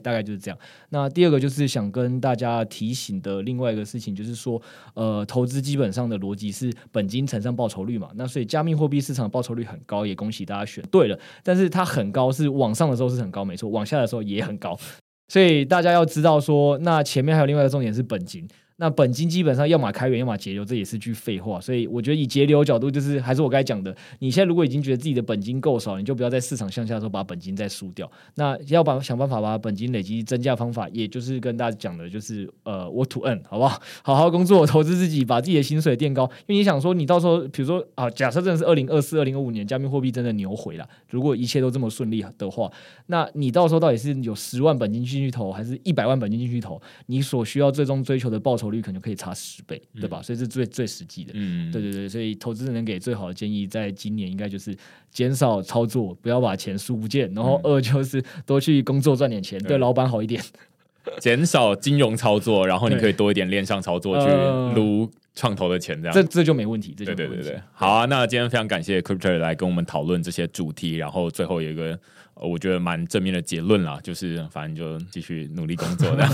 [0.07, 0.57] 大概就是这样。
[0.91, 4.63] 那第二个就是想跟大家提醒的另外一个事情，就是说，
[4.95, 8.09] 呃，投资基本上的逻辑是本金乘上报酬率嘛。
[8.15, 11.19] 那所以加密货币市场报酬率很高，也恭喜大家选对了。
[11.43, 14.79] 但是它很高，是往上的时候是很高，没错，往下的时候也很高。
[15.27, 18.47] 所以大家要知道说，那前面还有另外一个重点是本金。
[18.79, 21.59] 那本金基本上要么开源，要么节流，这也是句废话。
[21.59, 28.11] 所以我觉得以节流角度，就是还是我刚才讲的，你现在如果已经觉得自己的本金够少，你就不要在市场向下的时候把本金再输掉。
[28.35, 33.81] 那要把想办法把本金累积增加方法，也就是跟大家讲的，就是呃，what to earn，好不好？
[34.03, 36.25] 好好工作，投资自己，把自己的薪水垫高。
[36.47, 42.71] 因为你想说，你到时候比如说啊，假设真的是二零二四、二零二五年加密货币真的牛回了，如果一切都这么顺利的话，
[43.07, 46.79] 那你到时候到底是有十万本金进去投，还是一百万本金进去投？
[47.07, 50.21] 你所需要最终追求的报酬率可能可以差十倍，对吧？
[50.21, 51.33] 嗯、所以是最最实际的。
[51.35, 54.77] 嗯，对对对，所以投资人能给最好的建议，在今年应该就是
[55.11, 57.33] 减少操作，不要把钱输不见。
[57.35, 60.43] 然后二就是多去工作赚点钱，嗯、对老板好一点。
[61.21, 64.27] 减少金融操作，然后你可以多一点链上操作去
[64.75, 66.93] 撸创投的钱，这样、呃、这这就没问题。
[66.97, 68.07] 对对对对，好啊。
[68.07, 71.99] 那今天非常感谢 Cryptor 来跟我们讨论这些主题，然后最后有一个。
[72.41, 76.27] 我觉得蛮正面的结论啦，就是反正就继续努力工作的。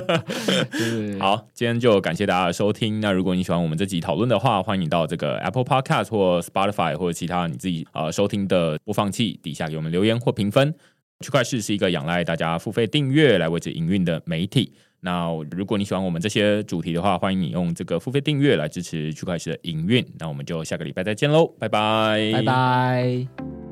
[1.18, 3.00] 好，今天就感谢大家的收听。
[3.00, 10.74] 那如果你喜欢我们这集讨论的话，欢迎你到这个 Apple Podcast 或 Spotify 或者其他你自己呃收听的播放器底下给我们留言或评分。
[11.20, 14.72] 区块势是一个仰赖大家付费订阅来维持营运的媒体。
[15.00, 20.04] 那如果你喜欢我们这些主题的话，欢迎你用这个付费订阅来支持区块势的营运。
[20.18, 23.67] 那我们就下个礼拜再见喽，拜拜，拜拜。